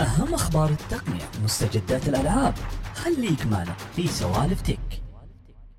أهم 0.00 0.34
أخبار 0.34 0.70
التقنية 0.70 1.44
مستجدات 1.44 2.08
الألعاب. 2.08 2.54
خليك 2.94 3.46
معنا 3.46 3.72
في 3.72 4.06
سوالف 4.06 4.60
تك. 4.60 5.02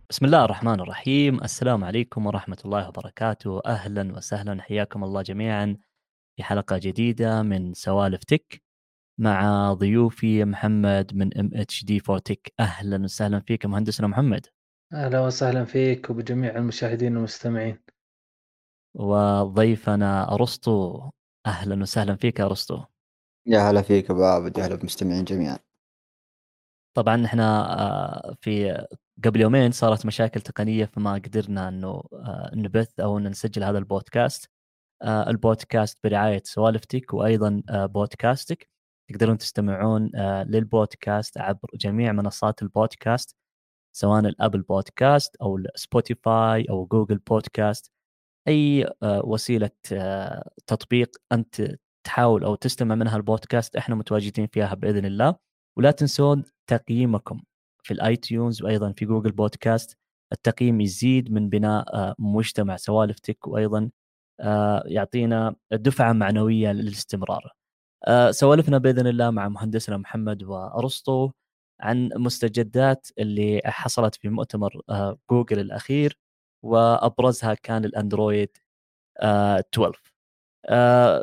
بسم 0.10 0.26
الله 0.26 0.46
الرحمن 0.46 0.80
الرحيم. 0.80 1.44
السلام 1.44 1.84
عليكم 1.84 2.26
ورحمة 2.26 2.58
الله 2.66 2.88
وبركاته. 2.88 3.62
أهلا 3.66 4.18
وسهلا. 4.18 4.62
حياكم 4.62 5.04
الله 5.04 5.22
جميعا 5.22 5.78
في 6.36 6.44
حلقة 6.44 6.78
جديدة 6.78 7.42
من 7.44 7.74
سوالف 7.74 8.24
تك 8.24 8.62
مع 9.20 9.74
ضيوفي 9.74 10.46
محمد 10.46 11.16
من 11.16 11.38
ام 11.38 11.50
اتش 11.54 11.86
دي 11.86 12.00
فور 12.00 12.18
تك. 12.18 12.54
أهلا 12.60 13.04
وسهلا 13.04 13.40
فيك 13.40 13.66
مهندسنا 13.66 14.08
محمد. 14.08 14.48
أهلا 14.94 15.20
وسهلا 15.20 15.66
فيك 15.66 16.10
وبجميع 16.10 16.56
المشاهدين 16.56 17.16
والمستمعين. 17.16 17.80
وضيفنا 18.96 20.34
أرسطو. 20.34 21.10
أهلا 21.46 21.82
وسهلا 21.82 22.16
فيك 22.16 22.42
أرسطو. 22.42 22.91
يا 23.46 23.60
هلا 23.60 23.82
فيك 23.82 24.12
أبو 24.12 24.24
عابد 24.24 24.58
يا 24.58 24.66
هلا 24.66 24.76
بالمستمعين 24.76 25.24
جميعا. 25.24 25.58
طبعا 26.94 27.26
إحنا 27.26 27.80
آه، 27.82 28.36
في 28.42 28.86
قبل 29.26 29.42
يومين 29.42 29.72
صارت 29.72 30.06
مشاكل 30.06 30.42
تقنية 30.42 30.86
فما 30.86 31.14
قدرنا 31.14 31.68
إنه 31.70 32.04
آه، 32.14 32.52
نبث 32.54 33.00
أو 33.00 33.18
أن 33.18 33.28
نسجل 33.28 33.64
هذا 33.64 33.78
البودكاست. 33.78 34.50
آه، 35.02 35.30
البودكاست 35.30 36.00
برعاية 36.04 36.42
سوالفتك 36.46 37.14
وأيضا 37.14 37.64
بودكاستك. 37.70 38.70
تقدرون 39.10 39.38
تستمعون 39.38 40.12
للبودكاست 40.48 41.38
عبر 41.38 41.70
جميع 41.76 42.12
منصات 42.12 42.62
البودكاست 42.62 43.36
سواء 43.96 44.20
Apple 44.20 44.62
Podcasts 44.62 45.36
أو 45.42 45.60
سبوتيفاي 45.76 46.66
أو 46.70 46.86
Google 46.86 47.18
Podcasts. 47.18 47.92
أي 48.48 48.90
وسيلة 49.04 49.72
تطبيق 50.68 51.18
أنت 51.32 51.62
تحاول 52.04 52.44
أو 52.44 52.56
تستمع 52.56 52.96
منها 52.96 53.18
البودكاست 53.18 53.76
إحنا 53.76 53.96
متواجدين 53.96 54.48
فيها 54.48 54.74
بإذن 54.74 55.06
الله. 55.06 55.36
ولا 55.78 55.92
تنسون 55.92 56.44
تقييمكم 56.68 57.42
في 57.84 57.94
ال 57.94 58.16
iTunes 58.16 58.64
وأيضا 58.64 58.92
في 58.92 59.06
Google 59.06 59.32
Podcasts. 59.32 59.98
التقييم 60.34 60.82
يزيد 60.82 61.32
من 61.32 61.50
بناء 61.50 61.96
آه، 61.96 62.16
مجتمع 62.20 62.76
سوالفتك 62.78 63.48
وأيضا 63.48 63.90
آه، 64.40 64.84
يعطينا 64.86 65.56
دفعة 65.72 66.14
معنوية 66.14 66.72
للاستمرار. 66.72 67.54
آه، 68.08 68.32
سوالفنا 68.32 68.78
بإذن 68.78 69.08
الله 69.08 69.32
مع 69.32 69.50
مهندسنا 69.50 69.98
محمد 69.98 70.44
وأرسطو 70.44 71.32
عن 71.82 72.10
مستجدات 72.16 73.08
اللي 73.20 73.62
حصلت 73.66 74.16
في 74.16 74.30
مؤتمر 74.30 74.82
جوجل 75.32 75.60
الأخير. 75.60 76.18
وأبرزها 76.64 77.54
كان 77.54 77.86
الأندرويد 77.86 78.58
12 79.18 80.00
آه، 80.00 80.11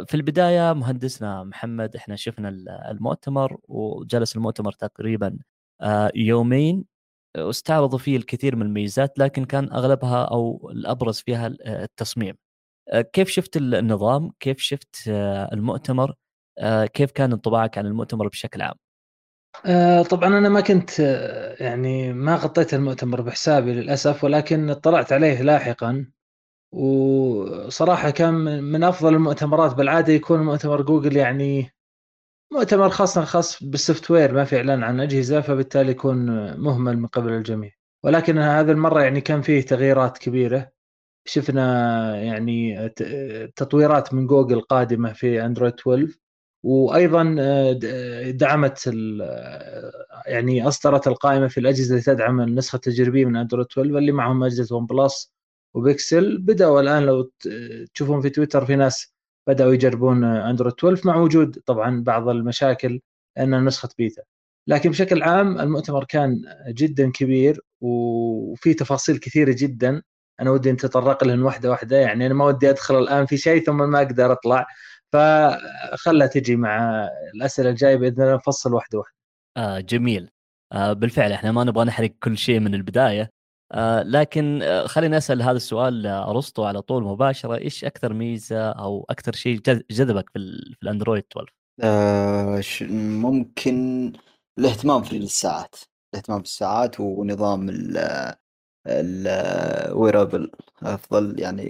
في 0.06 0.14
البداية 0.14 0.72
مهندسنا 0.72 1.44
محمد 1.44 1.96
إحنا 1.96 2.16
شفنا 2.16 2.48
المؤتمر 2.90 3.58
وجلس 3.68 4.36
المؤتمر 4.36 4.72
تقريبا 4.72 5.38
آه، 5.80 6.12
يومين 6.14 6.84
واستعرضوا 7.38 7.98
فيه 7.98 8.16
الكثير 8.16 8.56
من 8.56 8.62
الميزات 8.62 9.18
لكن 9.18 9.44
كان 9.44 9.72
أغلبها 9.72 10.24
أو 10.24 10.70
الأبرز 10.72 11.20
فيها 11.20 11.46
التصميم. 11.66 12.34
آه، 12.88 13.00
كيف 13.00 13.28
شفت 13.28 13.56
النظام؟ 13.56 14.30
كيف 14.40 14.58
شفت 14.58 15.08
المؤتمر؟ 15.52 16.14
كيف 16.94 17.10
كان 17.10 17.32
انطباعك 17.32 17.78
عن 17.78 17.86
المؤتمر 17.86 18.28
بشكل 18.28 18.62
عام؟ 18.62 18.74
طبعا 20.10 20.38
أنا 20.38 20.48
ما 20.48 20.60
كنت 20.60 20.98
يعني 21.60 22.12
ما 22.12 22.36
غطيت 22.36 22.74
المؤتمر 22.74 23.20
بحسابي 23.20 23.72
للأسف 23.72 24.24
ولكن 24.24 24.70
اطلعت 24.70 25.12
عليه 25.12 25.42
لاحقا 25.42 26.06
وصراحة 26.72 28.10
كان 28.10 28.64
من 28.64 28.84
أفضل 28.84 29.14
المؤتمرات 29.14 29.74
بالعادة 29.74 30.12
يكون 30.12 30.42
مؤتمر 30.42 30.82
جوجل 30.82 31.16
يعني 31.16 31.74
مؤتمر 32.52 32.88
خاص 32.90 33.18
خاص 33.18 33.62
بال 33.62 34.10
software 34.10 34.32
ما 34.32 34.44
في 34.44 34.56
إعلان 34.56 34.82
عن 34.82 35.00
أجهزة 35.00 35.40
فبالتالي 35.40 35.90
يكون 35.90 36.26
مهمل 36.60 36.98
من 36.98 37.06
قبل 37.06 37.32
الجميع. 37.32 37.72
ولكن 38.04 38.38
هذه 38.38 38.70
المرة 38.70 39.02
يعني 39.02 39.20
كان 39.20 39.42
فيه 39.42 39.60
تغييرات 39.60 40.18
كبيرة. 40.18 40.70
شفنا 41.26 42.22
يعني 42.22 42.88
تطويرات 43.56 44.14
من 44.14 44.26
جوجل 44.26 44.60
قادمة 44.60 45.12
في 45.12 45.44
أندرويد 45.44 45.72
12 45.80 46.18
وأيضا 46.62 47.24
دعمت 48.30 48.90
يعني 50.26 50.68
أصدرت 50.68 51.08
القائمة 51.08 51.48
في 51.48 51.60
الأجهزة 51.60 51.90
اللي 51.90 52.02
تدعم 52.02 52.40
النسخة 52.40 52.76
التجريبية 52.76 53.24
من 53.24 53.36
أندرويد 53.36 53.66
12 53.72 53.98
اللي 53.98 54.12
معهم 54.12 54.44
أجهزة 54.44 54.76
OnePlus 54.76 54.86
و 54.86 55.32
Pixel. 55.74 56.38
بدأوا 56.38 56.80
الآن 56.80 57.02
لو 57.02 57.32
تشوفون 57.94 58.20
في 58.20 58.30
تويتر 58.30 58.64
في 58.66 58.76
ناس 58.76 59.14
بدأوا 59.48 59.72
يجربون 59.72 60.24
اندرويد 60.24 60.74
12 60.74 61.08
مع 61.08 61.16
وجود 61.16 61.58
طبعا 61.66 62.02
بعض 62.02 62.28
المشاكل 62.28 63.00
انها 63.38 63.60
نسخة 63.60 63.88
بيتا. 63.98 64.22
لكن 64.66 64.90
بشكل 64.90 65.22
عام 65.22 65.60
المؤتمر 65.60 66.04
كان 66.04 66.42
جدا 66.68 67.10
كبير 67.10 67.60
وفي 67.80 68.74
تفاصيل 68.74 69.18
كثيرة 69.18 69.54
جدا. 69.58 70.02
أنا 70.40 70.50
ودي 70.50 70.72
نتطرق 70.72 71.24
لهن 71.24 71.42
واحدة 71.42 71.70
واحدة 71.70 71.96
يعني 71.96 72.26
أنا 72.26 72.34
ما 72.34 72.44
ودي 72.44 72.70
أدخل 72.70 72.98
الآن 72.98 73.26
في 73.26 73.36
شيء 73.36 73.64
ثم 73.64 73.90
ما 73.90 73.98
أقدر 73.98 74.32
أطلع. 74.32 74.66
فخلها 75.12 76.26
تجي 76.26 76.56
مع 76.56 77.08
الأسئلة 77.34 77.70
الجاية 77.70 77.96
بإذن 77.96 78.22
الله 78.22 78.34
نفصل 78.34 78.74
واحدة 78.74 78.98
واحدة. 78.98 79.14
آه 79.56 79.80
جميل. 79.80 80.30
آه 80.72 80.92
بالفعل 80.92 81.32
إحنا 81.32 81.52
ما 81.52 81.64
نبغى 81.64 81.84
نحرق 81.84 82.10
كل 82.22 82.38
شيء 82.38 82.60
من 82.60 82.74
البداية. 82.74 83.30
آه 83.72 84.02
لكن 84.02 84.62
آه 84.62 84.86
خليني 84.86 85.16
أسأل 85.16 85.42
هذا 85.42 85.56
السؤال 85.56 86.06
ارسطو 86.06 86.64
على 86.64 86.82
طول 86.82 87.04
مباشرة. 87.04 87.56
إيش 87.56 87.84
أكثر 87.84 88.12
ميزة 88.12 88.70
أو 88.70 89.06
أكثر 89.10 89.32
شيء 89.32 89.60
جذبك 89.90 90.30
في, 90.30 90.38
في 90.76 90.82
الأندرويد 90.82 91.24
12 91.30 91.54
آه 91.80 92.62
ممكن 93.20 94.12
الاهتمام 94.58 95.02
في 95.02 95.16
الساعات. 95.16 95.74
الاهتمام 96.14 96.38
بالساعات 96.38 97.00
ونظام 97.00 97.70
الويرابل 98.86 100.50
أفضل. 100.82 101.40
يعني 101.40 101.68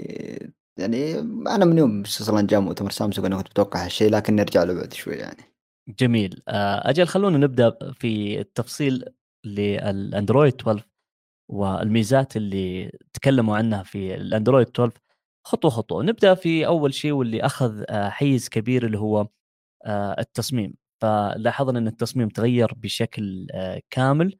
يعني 0.79 1.19
أنا 1.49 1.65
من 1.65 1.79
يوم 1.79 2.03
أصلا 2.03 2.47
جاء 2.47 2.61
مؤتمر 2.61 2.91
سامسونج 2.91 3.27
أنا 3.27 3.37
كنت 3.37 3.49
متوقع 3.51 3.85
هالشيء 3.85 4.11
لكن 4.11 4.37
نرجع 4.37 4.63
له 4.63 4.75
بعد 4.75 4.93
شوي 4.93 5.15
يعني. 5.15 5.43
جميل. 5.89 6.43
آه، 6.49 6.91
أجل 6.91 7.07
خلونا 7.07 7.39
نبدأ 7.39 7.93
في 7.93 8.41
التفصيل 8.41 9.05
للأندرويد 9.45 10.55
12 10.55 10.89
والميزات 11.49 12.37
اللي 12.37 12.93
تكلموا 13.13 13.57
عنها 13.57 13.83
في 13.83 14.15
الأندرويد 14.15 14.69
12 14.69 14.93
خطوة 15.47 15.71
خطوة. 15.71 16.03
نبدأ 16.03 16.35
في 16.35 16.67
أول 16.67 16.95
شيء 16.95 17.13
واللي 17.13 17.43
أخذ 17.43 17.85
آه، 17.89 18.09
حيز 18.09 18.49
كبير 18.49 18.87
اللي 18.87 18.99
هو 18.99 19.29
آه، 19.87 20.17
التصميم. 20.21 20.75
فلاحظنا 21.03 21.79
إن 21.79 21.89
التصميم 21.89 22.29
تغير 22.29 22.75
بشكل 22.75 23.47
آه، 23.55 23.83
كامل. 23.91 24.39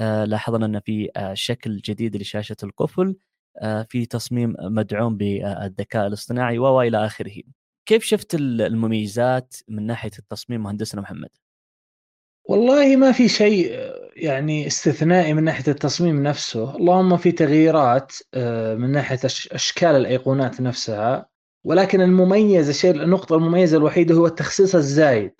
لاحظنا 0.00 0.66
إن 0.66 0.80
في 0.80 1.10
شكل 1.34 1.76
جديد 1.76 2.16
لشاشة 2.16 2.56
القفل. 2.62 3.16
في 3.88 4.06
تصميم 4.06 4.54
مدعوم 4.60 5.16
بالذكاء 5.16 6.06
الاصطناعي 6.06 6.58
والى 6.58 7.06
آخره. 7.06 7.42
كيف 7.86 8.04
شفت 8.04 8.34
المميزات 8.34 9.56
من 9.68 9.86
ناحية 9.86 10.10
التصميم 10.18 10.62
مهندسنا 10.62 11.00
محمد؟ 11.00 11.30
والله 12.48 12.96
ما 12.96 13.12
في 13.12 13.28
شيء 13.28 13.72
يعني 14.16 14.66
استثنائي 14.66 15.34
من 15.34 15.44
ناحية 15.44 15.72
التصميم 15.72 16.22
نفسه، 16.22 16.76
اللهم 16.76 17.16
في 17.16 17.32
تغييرات 17.32 18.12
آه، 18.34 18.74
من 18.74 18.92
ناحية 18.92 19.18
أشكال 19.52 19.88
الأيقونات 19.96 20.60
نفسها 20.60 21.28
ولكن 21.64 22.00
المميز 22.00 22.68
الشيء 22.68 22.90
النقطة 22.90 23.36
المميزة 23.36 23.76
الوحيدة 23.76 24.14
هو 24.14 24.26
التخصيص 24.26 24.74
الزايد. 24.74 25.32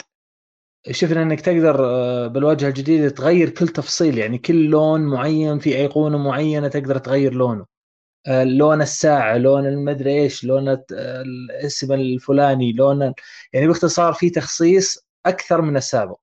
شفنا 0.90 1.22
إنك 1.22 1.40
تقدر 1.40 1.86
آه، 1.86 2.26
بالواجهه 2.26 2.68
الجديده 2.68 3.08
تغير 3.08 3.50
كل 3.50 3.68
تفصيل 3.68 4.18
يعني 4.18 4.38
كل 4.38 4.64
لون 4.66 5.00
معين 5.00 5.58
في 5.58 5.76
أيقونة 5.76 6.18
معينة 6.18 6.68
تقدر 6.68 6.98
تغير 6.98 7.34
لونه. 7.34 7.66
آه، 8.26 8.44
لون 8.44 8.82
الساعة، 8.82 9.38
لون 9.38 9.66
المدري 9.66 10.22
إيش، 10.22 10.44
لون 10.44 10.78
الاسم 10.92 11.92
الفلاني، 11.92 12.72
لون 12.72 13.14
يعني 13.52 13.66
باختصار 13.66 14.12
في 14.12 14.30
تخصيص 14.30 15.06
أكثر 15.26 15.62
من 15.62 15.76
السابق. 15.76 16.18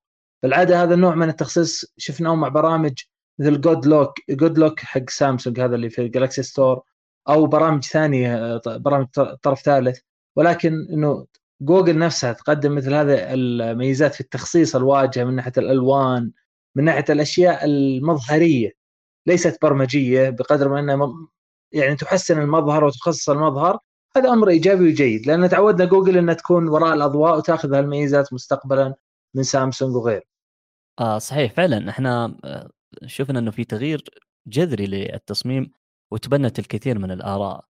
بالعادة 0.46 0.84
هذا 0.84 0.94
النوع 0.94 1.16
من 1.16 1.30
التخصيص 1.30 1.86
شفناه 1.98 2.36
مع 2.36 2.48
برامج 2.48 2.94
مثل 3.40 3.62
Good 3.62 3.86
Lock 3.86 4.14
Good 4.30 4.58
Lock 4.58 4.80
حق 4.80 5.10
سامسونج 5.10 5.60
هذا 5.60 5.76
اللي 5.76 5.90
في 5.90 6.08
Galaxy 6.08 6.44
Store 6.44 6.82
أو 7.30 7.46
برامج 7.46 7.84
ثانية 7.84 8.62
برامج 8.66 9.08
طرف 9.42 9.62
ثالث. 9.62 10.00
ولكن 10.36 10.88
إنه 10.94 11.26
جوجل 11.62 11.98
نفسها 12.00 12.34
تقدم 12.34 12.76
مثل 12.76 12.94
هذه 12.94 13.34
الميزات 13.34 14.14
في 14.14 14.22
التخصيص 14.22 14.76
الواجهة 14.76 15.24
من 15.24 15.36
ناحية 15.36 15.52
الألوان 15.58 16.32
من 16.76 16.84
ناحية 16.84 17.06
الأشياء 17.10 17.66
المظهرية. 17.66 18.72
ليست 19.28 19.58
برمجية 19.62 20.30
بقدر 20.30 20.70
ما 20.70 20.80
إنها 20.80 21.28
يعني 21.72 21.96
تحسن 21.96 22.42
المظهر 22.42 22.84
وتخصص 22.84 23.30
المظهر. 23.30 23.80
هذا 24.18 24.30
أمر 24.30 24.50
إيجابي 24.50 24.90
وجيد 24.90 25.28
لأن 25.28 25.50
تعودنا 25.50 25.86
جوجل 25.86 26.18
إنها 26.18 26.34
تكون 26.34 26.68
وراء 26.70 26.94
الأضواء 26.94 27.38
وتأخذ 27.38 27.74
هالميزات 27.74 28.34
مستقبلا 28.34 28.96
من 29.36 29.44
سامسونج 29.44 29.96
وغيره. 29.96 30.35
آه 31.00 31.18
صحيح 31.18 31.54
فعلا. 31.54 31.90
إحنا 31.90 32.38
آه، 32.44 32.70
شفنا 33.06 33.40
إنه 33.40 33.52
في 33.52 33.64
تغيير 33.64 34.04
جذري 34.48 34.86
للتصميم 34.88 35.72
وتبنت 36.12 36.60
الكثير 36.60 37.00
من 37.00 37.12
الآراء. 37.12 37.66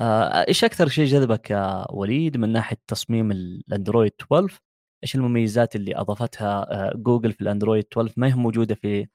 آه 0.00 0.44
إيش 0.48 0.64
أكثر 0.64 0.88
شيء 0.88 1.04
جذبك 1.06 1.50
يا 1.50 1.86
وليد 1.92 2.36
من 2.36 2.52
ناحية 2.52 2.76
تصميم 2.88 3.32
الأندرويد 3.32 4.12
12 4.20 4.60
إيش 5.04 5.14
المميزات 5.14 5.76
اللي 5.76 5.96
أضافتها 5.96 6.66
آه، 6.90 6.96
جوجل 6.96 7.32
في 7.32 7.40
الأندرويد 7.40 7.84
12 7.92 8.14
ما 8.16 8.28
هي 8.28 8.34
موجودة 8.34 8.74
في 8.74 9.06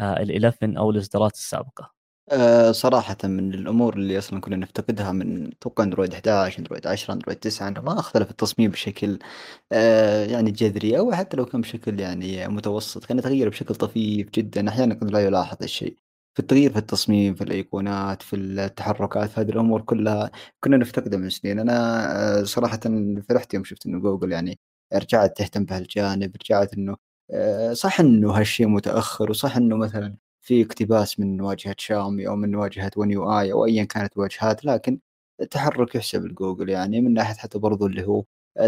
ال 0.00 0.30
11 0.32 0.78
أو 0.78 0.90
الإصدارات 0.90 1.34
السابقة؟ 1.34 1.94
أه 2.30 2.72
صراحة 2.72 3.16
من 3.24 3.54
الأمور 3.54 3.94
اللي 3.96 4.18
أصلا 4.18 4.40
كنا 4.40 4.56
نفتقدها 4.56 5.12
من 5.12 5.46
أتوقع 5.52 5.84
أندرويد 5.84 6.14
11 6.14 6.58
أندرويد 6.58 6.86
10 6.86 7.14
أندرويد 7.14 7.38
9 7.38 7.68
أنه 7.68 7.80
ما 7.80 7.98
اختلف 8.00 8.30
التصميم 8.30 8.70
بشكل 8.70 9.18
أه 9.72 10.24
يعني 10.26 10.50
جذري 10.50 10.98
أو 10.98 11.12
حتى 11.12 11.36
لو 11.36 11.46
كان 11.46 11.60
بشكل 11.60 12.00
يعني 12.00 12.48
متوسط 12.48 13.04
كان 13.04 13.18
يتغير 13.18 13.48
بشكل 13.48 13.74
طفيف 13.74 14.30
جدا. 14.30 14.68
أحيانا 14.68 14.94
قد 14.94 15.10
لا 15.10 15.20
يلاحظ 15.20 15.56
الشيء. 15.62 15.96
في 16.34 16.40
التغيير 16.40 16.72
في 16.72 16.78
التصميم 16.78 17.34
في 17.34 17.44
الأيقونات 17.44 18.22
في 18.22 18.36
التحركات 18.36 19.30
في 19.30 19.40
هذه 19.40 19.50
الأمور 19.50 19.82
كلها 19.82 20.30
كنا 20.64 20.76
نفتقدها 20.76 21.18
من 21.18 21.30
سنين. 21.30 21.58
أنا 21.60 22.40
أه 22.40 22.44
صراحة 22.44 22.80
فرحت 23.28 23.54
يوم 23.54 23.64
شفت 23.64 23.86
أنه 23.86 24.00
جوجل 24.00 24.32
يعني 24.32 24.58
رجعت 24.94 25.36
تهتم 25.38 25.64
بهالجانب 25.64 26.36
رجعت 26.44 26.74
أنه 26.74 26.96
أه 27.30 27.72
صح 27.72 28.00
أنه 28.00 28.32
هالشيء 28.38 28.66
متأخر 28.68 29.30
وصح 29.30 29.56
أنه 29.56 29.76
مثلا 29.76 30.16
في 30.50 30.62
اقتباس 30.62 31.20
من 31.20 31.40
واجهة 31.40 31.76
شاومي 31.78 32.28
أو 32.28 32.36
من 32.36 32.54
واجهة 32.54 32.90
One 32.96 33.10
UI 33.10 33.52
أو 33.52 33.64
أيا 33.66 33.84
كانت 33.84 34.16
الواجهات 34.16 34.64
لكن 34.64 35.00
التحرك 35.40 35.94
يحسب 35.94 36.24
لجوجل 36.24 36.68
يعني 36.68 37.00
من 37.00 37.14
ناحية 37.14 37.34
حتى 37.34 37.58
برضو 37.58 37.86
اللي 37.86 38.06
هو 38.06 38.24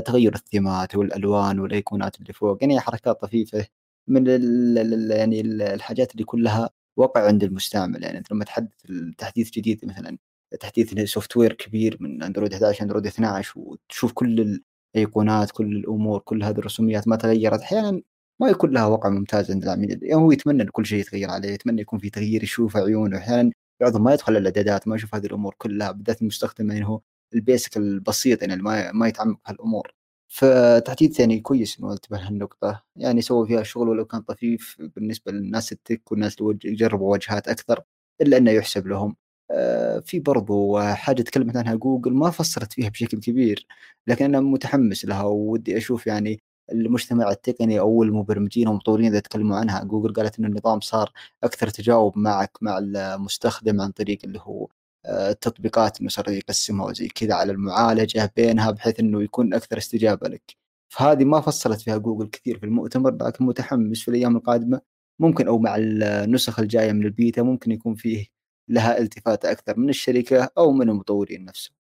تغير 0.06 0.34
ال 0.34 0.43
themeات 0.43 0.94
والألوان 0.94 1.60
والأيقونات 1.60 2.20
اللي 2.20 2.32
فوق 2.32 2.58
يعني 2.60 2.80
حركات 2.80 3.20
طفيفة 3.20 3.66
من 4.08 4.28
ال 4.28 4.78
ال 4.78 5.10
يعني 5.10 5.40
الحاجات 5.40 6.12
اللي 6.12 6.24
كلها 6.24 6.70
وقع 6.96 7.26
عند 7.26 7.44
المستعمل. 7.44 8.02
يعني 8.02 8.18
أنت 8.18 8.32
لما 8.32 8.44
تحدث 8.44 8.72
تحديث 9.18 9.50
جديد 9.50 9.84
مثلا 9.84 10.18
تحديث 10.60 11.00
software 11.10 11.52
كبير 11.52 11.96
من 12.00 12.22
أندرويد 12.22 12.52
11 12.52 12.82
أندرويد 12.82 13.06
12 13.06 13.52
وتشوف 13.60 14.12
كل 14.12 14.60
الأيقونات 14.96 15.50
كل 15.50 15.76
الأمور 15.76 16.20
كل 16.20 16.44
هذه 16.44 16.58
الرسوميات 16.58 17.08
ما 17.08 17.16
تغيرت 17.16 17.60
أحيانا 17.60 18.02
ما 18.40 18.48
يكون 18.48 18.70
لها 18.70 18.86
وقع 18.86 19.08
ممتاز 19.08 19.50
عند 19.50 19.62
العميل 19.62 19.90
يعني 20.02 20.14
هو 20.14 20.32
يتمنى 20.32 20.62
إن 20.62 20.68
كل 20.68 20.86
شيء 20.86 20.98
يتغير 21.00 21.30
عليه 21.30 21.48
يتمنى 21.48 21.80
يكون 21.80 21.98
في 21.98 22.10
تغيير 22.10 22.42
يشوف 22.42 22.76
عيونه. 22.76 23.18
أحيانا 23.18 23.50
بعضهم 23.80 24.04
ما 24.04 24.12
يدخل 24.14 24.36
الإعدادات 24.36 24.88
ما 24.88 24.96
يشوف 24.96 25.14
هذه 25.14 25.26
الأمور 25.26 25.54
كلها 25.58 25.90
بالذات 25.90 26.22
المستخدم 26.22 26.70
يعني 26.70 26.86
هو 26.86 27.00
ال 27.34 27.41
basic 27.41 27.76
البسيط 27.76 28.42
يعني 28.42 28.62
ما 28.62 28.92
ما 28.92 29.08
يتعمق 29.08 29.40
هالأمور. 29.46 29.94
فتحديث 30.28 31.20
يعني 31.20 31.40
كويس 31.40 31.78
إنه 31.80 31.92
انتبه 31.92 32.16
لهالنقطة. 32.18 32.82
يعني 32.96 33.20
سووا 33.22 33.46
فيها 33.46 33.62
شغل 33.62 33.88
ولو 33.88 34.04
كان 34.04 34.20
طفيف 34.20 34.76
بالنسبة 34.96 35.32
للناس 35.32 35.72
التك 35.72 36.12
والناس 36.12 36.40
اللي 36.40 36.58
يجربوا 36.64 37.12
واجهات 37.12 37.48
أكثر 37.48 37.82
إلا 38.22 38.36
إنه 38.36 38.50
يحسب 38.50 38.86
لهم. 38.86 39.16
آه، 39.50 39.98
في 40.00 40.20
برضو 40.20 40.80
حاجة 40.80 41.22
تكلمت 41.22 41.56
عنها 41.56 41.74
جوجل 41.74 42.12
ما 42.14 42.30
فسرت 42.30 42.72
فيها 42.72 42.88
بشكل 42.88 43.20
كبير 43.20 43.66
لكن 44.06 44.24
أنا 44.24 44.40
متحمس 44.40 45.04
لها 45.04 45.22
ودي 45.24 45.76
أشوف 45.76 46.06
يعني 46.06 46.42
المجتمع 46.72 47.30
التقني 47.30 47.80
أو 47.80 48.02
المبرمجين 48.02 48.68
والمطورين 48.68 49.06
إذا 49.06 49.20
تكلموا 49.20 49.56
عنها 49.56 49.84
جوجل 49.84 50.12
قالت 50.12 50.38
إنه 50.38 50.48
النظام 50.48 50.80
صار 50.80 51.12
أكثر 51.44 51.68
تجاوب 51.68 52.18
معك 52.18 52.58
مع 52.60 52.78
المستخدم 52.78 53.80
عن 53.80 53.90
طريق 53.90 54.18
اللي 54.24 54.38
هو 54.42 54.68
آه، 55.06 55.30
التطبيقات 55.30 56.00
إنه 56.00 56.08
صار 56.08 56.28
يقسمها 56.30 56.86
وزي 56.86 57.08
كذا 57.08 57.34
على 57.34 57.52
المعالجة 57.52 58.32
بينها 58.36 58.70
بحيث 58.70 59.00
إنه 59.00 59.22
يكون 59.22 59.54
أكثر 59.54 59.78
استجابة 59.78 60.28
لك. 60.28 60.56
فهذه 60.88 61.24
ما 61.24 61.40
فصلت 61.40 61.80
فيها 61.80 61.96
جوجل 61.96 62.28
كثير 62.28 62.58
في 62.58 62.66
المؤتمر 62.66 63.14
لكن 63.14 63.44
متحمس 63.44 64.00
في 64.02 64.08
الأيام 64.08 64.36
القادمة 64.36 64.80
ممكن 65.18 65.48
أو 65.48 65.58
مع 65.58 65.76
النسخ 65.78 66.60
الجاية 66.60 66.92
من 66.92 67.04
البيتا 67.04 67.42
ممكن 67.42 67.72
يكون 67.72 67.94
فيه 67.94 68.26
لها 68.68 68.98
التفات 68.98 69.44
أكثر 69.44 69.78
من 69.78 69.88
الشركة 69.88 70.50
أو 70.58 70.72
من 70.72 70.88
المطورين 70.88 71.44
نفسهم. 71.44 71.81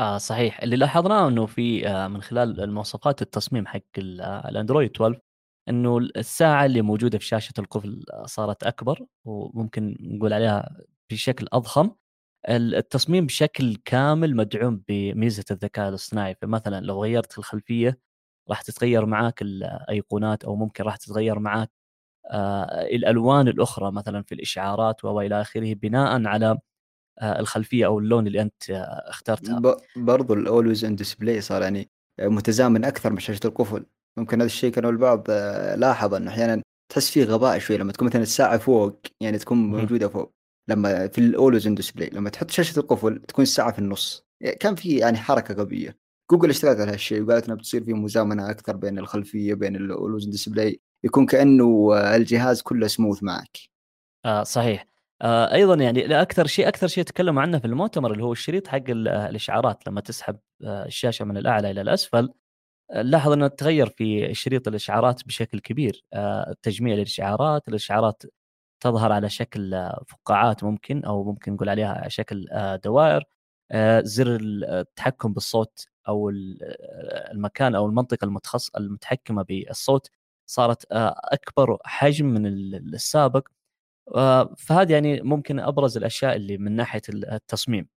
آه 0.00 0.18
صحيح. 0.18 0.60
اللي 0.62 0.76
لاحظناه 0.76 1.28
إنه 1.28 1.46
في 1.46 1.88
آه 1.88 2.08
من 2.08 2.22
خلال 2.22 2.60
المواصفات 2.60 3.22
التصميم 3.22 3.66
حق 3.66 3.80
آه، 3.98 4.48
الأندرويد 4.48 4.90
12 4.90 5.20
إنه 5.68 5.98
الساعة 5.98 6.66
اللي 6.66 6.82
موجودة 6.82 7.18
في 7.18 7.24
شاشة 7.26 7.52
القفل 7.58 8.04
صارت 8.26 8.62
أكبر 8.64 9.06
وممكن 9.24 9.96
نقول 10.00 10.32
عليها 10.32 10.76
بشكل 11.12 11.46
أضخم. 11.52 11.90
التصميم 12.48 13.26
بشكل 13.26 13.76
كامل 13.84 14.36
مدعوم 14.36 14.82
بميزة 14.88 15.44
الذكاء 15.50 15.88
الاصطناعي. 15.88 16.34
فمثلا 16.42 16.80
لو 16.80 17.02
غيرت 17.02 17.38
الخلفية 17.38 17.98
راح 18.50 18.62
تتغير 18.62 19.06
معاك 19.06 19.42
الايقونات 19.42 20.44
أو 20.44 20.56
ممكن 20.56 20.84
راح 20.84 20.96
تتغير 20.96 21.38
معاك 21.38 21.70
آه 22.32 22.82
الألوان 22.86 23.48
الأخرى 23.48 23.92
مثلا 23.92 24.22
في 24.24 24.36
الإشعارات 24.36 25.04
وإلى 25.04 25.40
آخره 25.40 25.74
بناء 25.74 26.26
على 26.26 26.46
آه، 26.50 26.58
الخلفية 27.22 27.86
أو 27.86 27.98
اللون 27.98 28.26
اللي 28.26 28.42
أنت 28.42 28.70
آه، 28.70 29.10
اخترتها. 29.10 29.76
برضو 29.96 30.34
ال 30.34 30.41
always 30.41 30.84
on 30.84 30.96
display 30.96 31.40
صار 31.40 31.62
يعني 31.62 31.88
متزامن 32.20 32.84
أكثر 32.84 33.12
من 33.12 33.18
شاشة 33.18 33.40
القفل. 33.44 33.86
ممكن 34.18 34.36
هذا 34.36 34.46
الشيء 34.46 34.72
كانوا 34.72 34.90
البعض 34.90 35.24
آه، 35.30 35.74
لاحظ 35.74 36.14
إنه 36.14 36.30
أحيانا 36.30 36.62
تحس 36.92 37.10
فيه 37.10 37.24
غباء 37.24 37.58
شوي 37.58 37.76
لما 37.76 37.92
تكون 37.92 38.08
مثلا 38.08 38.22
الساعة 38.22 38.58
فوق 38.58 39.00
يعني 39.20 39.38
تكون 39.38 39.58
موجودة 39.58 40.08
فوق. 40.08 40.32
لما 40.68 41.08
في 41.08 41.18
ال 41.18 41.25
always 41.25 41.66
on 41.66 41.74
display 41.74 42.10
لما 42.12 42.30
تحط 42.30 42.50
شاشة 42.50 42.78
القفل 42.78 43.22
تكون 43.28 43.42
الساعة 43.42 43.72
في 43.72 43.78
النص. 43.78 44.26
يعني 44.42 44.56
كان 44.56 44.74
في 44.74 44.96
يعني 44.96 45.18
حركة 45.18 45.54
غبية. 45.54 45.96
جوجل 46.30 46.50
اشتغلت 46.50 46.80
على 46.80 46.92
هالشيء 46.92 47.22
وقالت 47.22 47.44
إنها 47.44 47.56
بتصير 47.56 47.84
في 47.84 47.92
مزامنة 47.92 48.50
أكثر 48.50 48.76
بين 48.76 48.98
الخلفية 48.98 49.54
بين 49.54 49.76
ال 49.76 49.83
always 49.83 50.24
display 50.26 50.80
يكون 51.04 51.26
كأنه 51.26 51.94
الجهاز 52.16 52.62
كله 52.62 52.86
سموث 52.86 53.22
معك. 53.22 53.58
آه 54.24 54.42
صحيح. 54.42 54.89
آه 55.22 55.54
أيضا 55.54 55.74
يعني 55.74 56.22
أكثر 56.22 56.46
شيء 56.46 56.68
أكثر 56.68 56.86
شيء 56.86 57.04
تكلموا 57.04 57.42
عنه 57.42 57.58
في 57.58 57.66
المؤتمر 57.66 58.12
اللي 58.12 58.24
هو 58.24 58.32
الشريط 58.32 58.68
حق 58.68 58.82
الإشعارات 58.88 59.86
لما 59.88 60.00
تسحب 60.00 60.38
آه 60.64 60.86
الشاشة 60.86 61.24
من 61.24 61.36
الأعلى 61.36 61.70
إلى 61.70 61.80
الأسفل. 61.80 62.32
آه 62.92 63.02
لاحظ 63.02 63.32
أنه 63.32 63.48
تغير 63.48 63.86
في 63.88 64.34
شريط 64.34 64.68
الإشعارات 64.68 65.26
بشكل 65.26 65.60
كبير. 65.60 66.04
آه 66.12 66.54
تجميع 66.62 66.94
الإشعارات 66.94 67.68
الإشعارات 67.68 68.22
تظهر 68.80 69.12
على 69.12 69.28
شكل 69.30 69.74
آه، 69.74 70.04
فقاعات 70.08 70.64
ممكن 70.64 71.04
أو 71.04 71.24
ممكن 71.24 71.52
نقول 71.54 71.68
عليها 71.68 71.88
على 71.94 72.10
شكل 72.10 72.48
آه 72.52 72.76
دوائر. 72.76 73.24
آه 73.70 74.00
زر 74.02 74.38
التحكم 74.42 75.32
بالصوت 75.32 75.86
أو 76.08 76.30
آه، 76.30 77.32
المكان 77.32 77.74
أو 77.74 77.86
المنطقة 77.86 78.24
المتخص 78.24 78.70
المتحكمة 78.76 79.42
بالصوت. 79.42 80.10
صارت 80.46 80.86
آه 80.92 81.14
أكبر 81.24 81.78
حجم 81.84 82.26
من 82.26 82.46
السابق. 82.46 83.48
آه، 83.48 83.59
فهذه 84.56 84.92
يعني 84.92 85.20
ممكن 85.22 85.60
أبرز 85.60 85.96
الأشياء 85.96 86.36
اللي 86.36 86.58
من 86.58 86.76
ناحية 86.76 87.02
التصميم. 87.08 87.88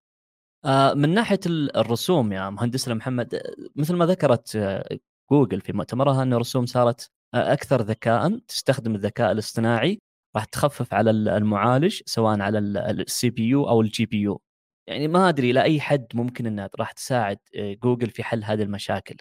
آه، 0.65 0.93
من 0.93 1.13
ناحية 1.13 1.39
الرسوم 1.47 2.33
يا 2.33 2.49
مهندسنا 2.49 2.93
محمد 2.93 3.41
مثل 3.75 3.95
ما 3.95 4.05
ذكرت 4.05 4.55
آه، 4.55 4.97
جوجل 5.31 5.61
في 5.61 5.73
مؤتمرها 5.73 6.23
أن 6.23 6.33
الرسوم 6.33 6.65
صارت 6.65 7.11
أكثر 7.33 7.81
ذكاء 7.81 8.39
تستخدم 8.47 8.95
الذكاء 8.95 9.31
الاصطناعي 9.31 10.01
راح 10.35 10.45
تخفف 10.45 10.93
على 10.93 11.11
المعالج 11.11 12.01
سواء 12.05 12.39
على 12.41 12.59
ال 12.59 13.29
CPU 13.29 13.69
أو 13.69 13.81
ال 13.81 14.05
GPU. 14.05 14.41
يعني 14.87 15.07
ما 15.07 15.29
أدري 15.29 15.51
إلى 15.51 15.61
أي 15.61 15.81
حد 15.81 16.07
ممكن 16.13 16.45
إنها 16.45 16.69
راح 16.79 16.91
تساعد 16.91 17.37
جوجل 17.55 18.09
في 18.09 18.23
حل 18.23 18.43
هذه 18.43 18.63
المشاكل. 18.63 19.15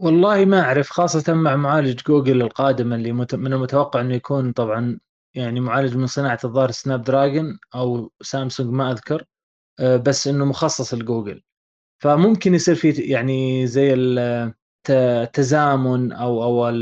والله 0.00 0.44
ما 0.44 0.60
أعرف 0.60 0.90
خاصة 0.90 1.34
مع 1.34 1.56
معالج 1.56 2.02
جوجل 2.02 2.42
القادم 2.42 2.92
اللي 2.92 3.12
من 3.12 3.52
المتوقع 3.52 4.00
إنه 4.00 4.14
يكون 4.14 4.52
طبعا 4.52 4.98
يعني 5.34 5.60
معالج 5.60 5.96
من 5.96 6.06
صناعة 6.06 6.38
الظاهر 6.44 6.70
سناب 6.70 7.02
دراجون 7.02 7.58
أو 7.74 8.12
سامسونج 8.22 8.70
ما 8.70 8.92
أذكر 8.92 9.24
آه، 9.80 9.96
بس 9.96 10.26
إنه 10.28 10.44
مخصص 10.44 10.94
لجوجل. 10.94 11.42
فممكن 12.02 12.54
يصير 12.54 12.74
في 12.74 12.90
يعني 12.90 13.66
زي 13.66 13.94
التزامن 14.90 16.12
أو 16.12 16.44
أو 16.44 16.74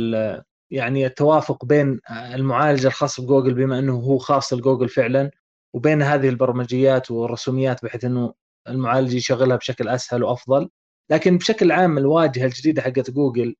يعني 0.70 1.06
التوافق 1.06 1.64
بين 1.64 2.00
المعالج 2.10 2.86
الخاص 2.86 3.20
بجوجل 3.20 3.54
بما 3.54 3.78
إنه 3.78 3.94
هو 3.94 4.18
خاص 4.18 4.52
لجوجل 4.52 4.88
فعلا 4.88 5.30
وبين 5.74 6.02
هذه 6.02 6.28
البرمجيات 6.28 7.10
والرسوميات 7.10 7.84
بحيث 7.84 8.04
إنه 8.04 8.34
المعالج 8.68 9.14
يشغلها 9.14 9.56
بشكل 9.56 9.88
أسهل 9.88 10.24
وأفضل. 10.24 10.68
لكن 11.10 11.38
بشكل 11.38 11.72
عام 11.72 11.98
الواجهة 11.98 12.44
الجديدة 12.46 12.82
حقت 12.82 13.10
جوجل 13.10 13.56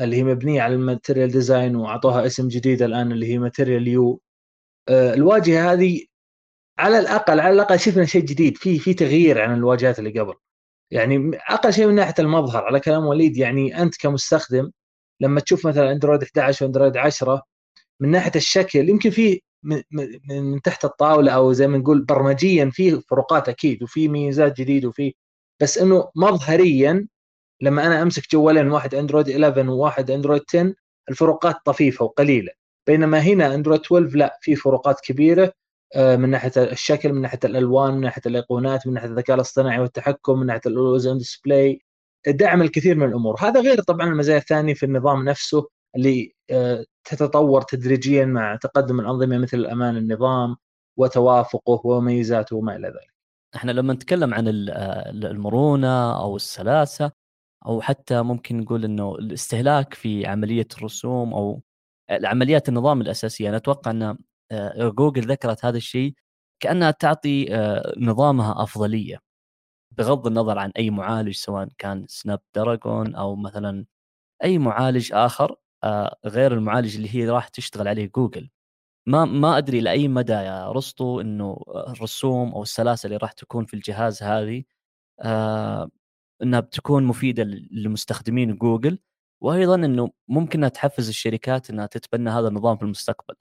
اللي 0.00 0.16
هي 0.16 0.24
مبنية 0.24 0.62
على 0.62 0.74
ال 0.74 0.80
Material 0.80 1.30
Design 1.30 1.76
وأعطوها 1.76 2.26
اسم 2.26 2.48
جديد 2.48 2.82
الآن 2.82 3.12
اللي 3.12 3.26
هي 3.26 3.38
Material 3.38 3.88
You 3.88 4.10
آه، 4.12 4.31
الواجهة 4.90 5.72
هذه 5.72 6.06
على 6.78 6.98
الأقل 6.98 7.40
على 7.40 7.54
الأقل 7.54 7.80
شفنا 7.80 8.04
شيء 8.04 8.22
جديد. 8.24 8.56
في 8.56 8.78
في 8.78 8.94
تغيير 8.94 9.40
عن 9.40 9.54
الواجهات 9.54 9.98
اللي 9.98 10.20
قبل. 10.20 10.34
يعني 10.90 11.30
أقل 11.50 11.72
شيء 11.72 11.86
من 11.86 11.94
ناحية 11.94 12.14
المظهر 12.18 12.64
على 12.64 12.80
كلام 12.80 13.06
وليد 13.06 13.36
يعني 13.36 13.82
أنت 13.82 13.96
كمستخدم 13.96 14.70
لما 15.20 15.40
تشوف 15.40 15.66
مثلا 15.66 15.92
أندرويد 15.92 16.22
11 16.22 16.64
وأندرويد 16.64 16.96
10 16.96 17.42
من 18.00 18.10
ناحية 18.10 18.32
الشكل 18.36 18.88
يمكن 18.88 19.10
في 19.10 19.42
من, 19.62 19.82
من 20.28 20.62
تحت 20.62 20.84
الطاولة 20.84 21.32
أو 21.32 21.52
زي 21.52 21.68
ما 21.68 21.78
نقول 21.78 22.04
برمجيا 22.04 22.70
في 22.70 23.00
فروقات 23.00 23.48
أكيد 23.48 23.82
وفي 23.82 24.08
ميزات 24.08 24.60
جديده 24.60 24.88
وفي 24.88 25.14
بس 25.60 25.78
إنه 25.78 26.10
مظهريا 26.16 27.08
لما 27.62 27.86
أنا 27.86 28.02
أمسك 28.02 28.32
جوالين 28.32 28.68
واحد 28.70 28.94
أندرويد 28.94 29.30
11 29.30 29.70
وواحد 29.70 30.10
أندرويد 30.10 30.42
10 30.54 30.74
الفروقات 31.10 31.56
طفيفة 31.64 32.04
وقليلة. 32.04 32.52
بينما 32.86 33.18
هنا 33.18 33.54
اندرويد 33.54 33.80
12 33.80 34.16
لا 34.16 34.38
في 34.40 34.56
فروقات 34.56 35.00
كبيرة 35.00 35.52
آه، 35.96 36.16
من 36.16 36.28
ناحية 36.30 36.52
الشكل 36.56 37.12
من 37.12 37.20
ناحية 37.22 37.38
الألوان 37.44 37.94
من 37.94 38.00
ناحية 38.00 38.22
الأيقونات 38.26 38.86
من 38.86 38.92
ناحية 38.94 39.08
الذكاء 39.08 39.36
الاصطناعي 39.36 39.80
والتحكم 39.80 40.38
من 40.38 40.46
ناحية 40.46 40.60
ال 40.66 40.71
always-on 40.71 41.18
display 41.18 41.82
دعم 42.26 42.62
الكثير 42.62 42.96
من 42.96 43.08
الأمور 43.08 43.36
هذا 43.40 43.60
غير 43.60 43.82
طبعا 43.82 44.06
المزايا 44.08 44.38
الثانية 44.38 44.74
في 44.74 44.86
النظام 44.86 45.24
نفسه 45.24 45.68
اللي 45.96 46.34
آه، 46.50 46.84
تتطور 47.04 47.62
تدريجيا 47.62 48.24
مع 48.24 48.56
تقدم 48.56 49.00
الأنظمة 49.00 49.38
مثل 49.38 49.66
أمان 49.66 49.96
النظام 49.96 50.56
وتوافقه 50.96 51.86
وميزاته 51.86 52.56
وما 52.56 52.76
إلى 52.76 52.88
ذلك. 52.88 53.12
إحنا 53.56 53.72
لما 53.72 53.92
نتكلم 53.92 54.34
عن 54.34 54.44
المرونة 54.48 56.20
أو 56.20 56.36
السلاسة 56.36 57.12
أو 57.66 57.80
حتى 57.80 58.22
ممكن 58.22 58.60
نقول 58.60 58.84
إنه 58.84 59.14
الاستهلاك 59.14 59.94
في 59.94 60.26
عملية 60.26 60.66
الرسوم 60.78 61.34
أو 61.34 61.62
عمليات 62.24 62.68
النظام 62.68 63.00
الأساسية. 63.00 63.48
أنا 63.48 63.56
أتوقع 63.56 63.90
أن 63.90 64.16
آه، 64.52 64.88
جوجل 64.88 65.22
ذكرت 65.22 65.64
هذا 65.64 65.76
الشيء 65.76 66.14
كأنها 66.60 66.90
تعطي 66.90 67.54
آه، 67.56 67.94
نظامها 67.98 68.62
أفضلية 68.62 69.18
بغض 69.98 70.26
النظر 70.26 70.58
عن 70.58 70.72
أي 70.78 70.90
معالج 70.90 71.34
سواء 71.36 71.68
كان 71.78 72.06
سناب 72.08 72.40
دراجون 72.54 73.14
أو 73.14 73.36
مثلا 73.36 73.86
أي 74.44 74.58
معالج 74.58 75.12
آخر 75.14 75.56
آه، 75.84 76.18
غير 76.26 76.54
المعالج 76.54 76.96
اللي 76.96 77.14
هي 77.16 77.30
راح 77.30 77.48
تشتغل 77.48 77.88
عليه 77.88 78.10
جوجل. 78.16 78.50
ما 79.06 79.24
ما 79.24 79.58
أدري 79.58 79.80
لاي 79.80 80.08
مدى 80.08 80.32
يا 80.32 80.72
رسطو 80.72 81.20
إنه 81.20 81.58
الرسوم 81.88 82.52
أو 82.54 82.62
السلاسه 82.62 83.06
اللي 83.06 83.16
راح 83.18 83.32
تكون 83.32 83.66
في 83.66 83.74
الجهاز 83.74 84.22
هذه 84.22 84.64
إنها 86.42 86.60
بتكون 86.60 87.04
مفيدة 87.04 87.44
لمستخدمين 87.72 88.56
جوجل. 88.56 88.98
وأيضا 89.42 89.74
إنه 89.74 90.10
ممكن 90.28 90.70
تحفز 90.72 91.08
الشركات 91.08 91.70
إنها 91.70 91.86
تتبنى 91.86 92.30
هذا 92.30 92.48
النظام 92.48 92.76
في 92.76 92.82
المستقبل. 92.82 93.34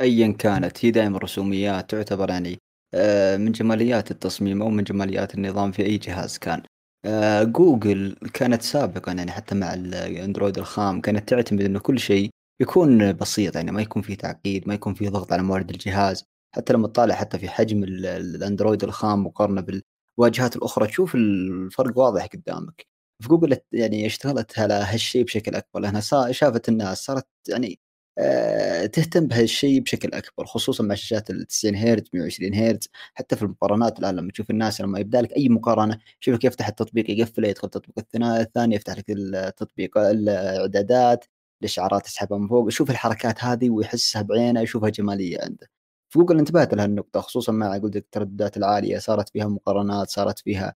ايا 0.00 0.32
كانت 0.32 0.84
هي 0.84 0.90
دائما 0.90 1.16
الرسوميات 1.16 1.90
تعتبر 1.90 2.30
يعني 2.30 2.58
آه، 2.94 3.36
من 3.36 3.52
جماليات 3.52 4.10
التصميم 4.10 4.62
أو 4.62 4.70
من 4.70 4.84
جماليات 4.84 5.34
النظام 5.34 5.72
في 5.72 5.82
أي 5.82 5.98
جهاز 5.98 6.38
كان. 6.38 6.62
آه، 7.04 7.42
جوجل 7.42 8.16
كانت 8.34 8.62
سابقا 8.62 9.12
يعني 9.12 9.30
حتى 9.30 9.54
مع 9.54 9.74
الأندرويد 9.74 10.58
الخام 10.58 11.00
كانت 11.00 11.28
تعتمد 11.28 11.60
إنه 11.60 11.78
كل 11.78 11.98
شيء 11.98 12.30
يكون 12.60 13.12
بسيط 13.12 13.56
يعني 13.56 13.72
ما 13.72 13.82
يكون 13.82 14.02
فيه 14.02 14.14
تعقيد 14.16 14.68
ما 14.68 14.74
يكون 14.74 14.94
فيه 14.94 15.08
ضغط 15.08 15.32
على 15.32 15.42
موارد 15.42 15.70
الجهاز 15.70 16.24
حتى 16.56 16.72
لما 16.72 16.88
تطالع 16.88 17.14
حتى 17.14 17.38
في 17.38 17.48
حجم 17.48 17.84
الأندرويد 17.84 18.84
الخام 18.84 19.26
مقارنة 19.26 19.82
بالواجهات 20.18 20.56
الأخرى 20.56 20.86
تشوف 20.86 21.14
الفرق 21.14 21.98
واضح 21.98 22.26
قدامك 22.26 22.91
في 23.22 23.28
جوجل 23.28 23.56
يعني 23.72 24.06
اشتغلت 24.06 24.58
على 24.58 24.74
هالشيء 24.74 25.24
بشكل 25.24 25.54
أكبر 25.54 25.80
لأنها 25.80 26.32
شافت 26.32 26.68
الناس 26.68 27.04
صارت 27.04 27.26
يعني 27.48 27.80
آه، 28.18 28.86
تهتم 28.86 29.26
بهالشيء 29.26 29.80
بشكل 29.80 30.08
أكبر 30.14 30.46
خصوصا 30.46 30.84
مع 30.84 30.94
شاشات 30.94 31.30
ال 31.30 31.46
90 31.46 31.76
هرتز 31.76 32.10
120 32.14 32.54
هرتز 32.54 32.88
حتى 33.14 33.36
في 33.36 33.42
المقارنات 33.42 33.98
الآن 33.98 34.16
لما 34.16 34.32
تشوف 34.32 34.50
الناس 34.50 34.80
لما 34.80 34.98
يبدأ 34.98 35.22
لك 35.22 35.36
أي 35.36 35.48
مقارنة 35.48 35.98
يشوفك 36.22 36.44
يفتح 36.44 36.68
التطبيق 36.68 37.10
يقفله 37.10 37.48
يدخل 37.48 37.66
التطبيق 37.66 38.04
الثاني 38.24 38.74
يفتح 38.74 38.98
لك 38.98 39.04
التطبيق 39.10 39.98
الإعدادات 39.98 41.24
الإشعارات 41.60 42.04
تسحبها 42.04 42.38
من 42.38 42.48
فوق 42.48 42.68
يشوف 42.68 42.90
الحركات 42.90 43.44
هذه 43.44 43.70
ويحسها 43.70 44.22
بعينه 44.22 44.60
يشوفها 44.60 44.88
جمالية 44.90 45.38
عنده. 45.42 45.70
في 46.12 46.18
جوجل 46.18 46.38
انتبهت 46.38 46.74
لهالنقطة 46.74 47.20
خصوصا 47.20 47.52
مع 47.52 47.78
قلة 47.78 47.96
الترددات 47.96 48.56
العالية 48.56 48.98
صارت 48.98 49.28
فيها 49.28 49.46
مقارنات 49.48 50.10
صارت 50.10 50.38
فيها 50.38 50.74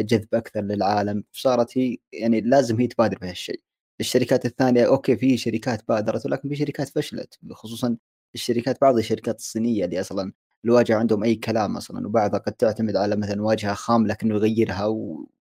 جذب 0.00 0.28
أكثر 0.34 0.60
للعالم. 0.60 1.24
صارت 1.32 1.78
هي 1.78 1.96
يعني 2.12 2.40
لازم 2.40 2.80
هي 2.80 2.86
تبادر 2.86 3.18
بهالشيء 3.18 3.60
الشركات 4.00 4.46
الثانية 4.46 4.86
okay 4.86 5.16
في 5.16 5.36
شركات 5.36 5.82
بادرت 5.88 6.26
ولكن 6.26 6.48
في 6.48 6.56
شركات 6.56 6.88
فشلت. 6.88 7.38
خصوصا 7.52 7.96
الشركات 8.34 8.80
بعض 8.80 8.98
الشركات 8.98 9.38
الصينية 9.38 9.84
اللي 9.84 10.00
أصلا 10.00 10.32
الواجهة 10.64 10.96
عندهم 10.96 11.24
أي 11.24 11.34
كلام 11.34 11.76
أصلا 11.76 12.06
وبعضها 12.06 12.38
قد 12.40 12.52
تعتمد 12.52 12.96
على 12.96 13.16
مثلا 13.16 13.42
واجهة 13.42 13.74
خام 13.74 14.06
لكنه 14.06 14.34
يغيرها 14.34 14.86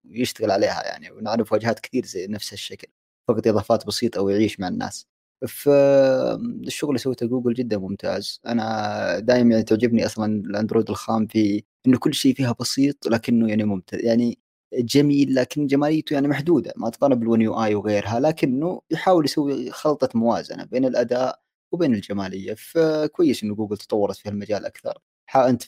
ويشتغل 0.05 0.51
عليها 0.51 0.83
يعني 0.85 1.11
ونعرف 1.11 1.51
واجهات 1.53 1.79
كثير 1.79 2.05
زي 2.05 2.27
نفس 2.27 2.53
الشكل 2.53 2.87
فقط 3.27 3.47
إضافات 3.47 3.87
بسيطة 3.87 4.21
ويعيش 4.21 4.59
مع 4.59 4.67
الناس. 4.67 5.07
فالشغل 5.47 6.89
اللي 6.89 6.99
سويته 6.99 7.25
جوجل 7.27 7.53
جدا 7.53 7.77
ممتاز. 7.77 8.41
أنا 8.47 9.19
دائما 9.19 9.51
يعني 9.51 9.63
تعجبني 9.63 10.05
أصلا 10.05 10.25
الأندرويد 10.45 10.89
الخام 10.89 11.27
في 11.27 11.63
إنه 11.87 11.97
كل 11.97 12.13
شيء 12.13 12.35
فيها 12.35 12.55
بسيط 12.59 13.07
لكنه 13.07 13.49
يعني 13.49 13.63
ممتاز 13.63 14.05
يعني 14.05 14.39
جميل 14.73 15.35
لكن 15.35 15.67
جماليته 15.67 16.13
يعني 16.13 16.27
محدودة 16.27 16.73
ما 16.77 16.89
تقارن 16.89 17.15
بالون 17.15 17.41
يو 17.41 17.63
آي 17.63 17.75
وغيرها 17.75 18.19
لكنه 18.19 18.81
يحاول 18.91 19.25
يسوي 19.25 19.71
خلطة 19.71 20.09
موازنة 20.15 20.63
بين 20.63 20.85
الأداء 20.85 21.41
وبين 21.71 21.93
الجمالية 21.95 22.53
فكويس 22.53 23.43
إنه 23.43 23.55
جوجل 23.55 23.77
تطورت 23.77 24.17
في 24.17 24.29
المجال 24.29 24.65
أكثر 24.65 24.97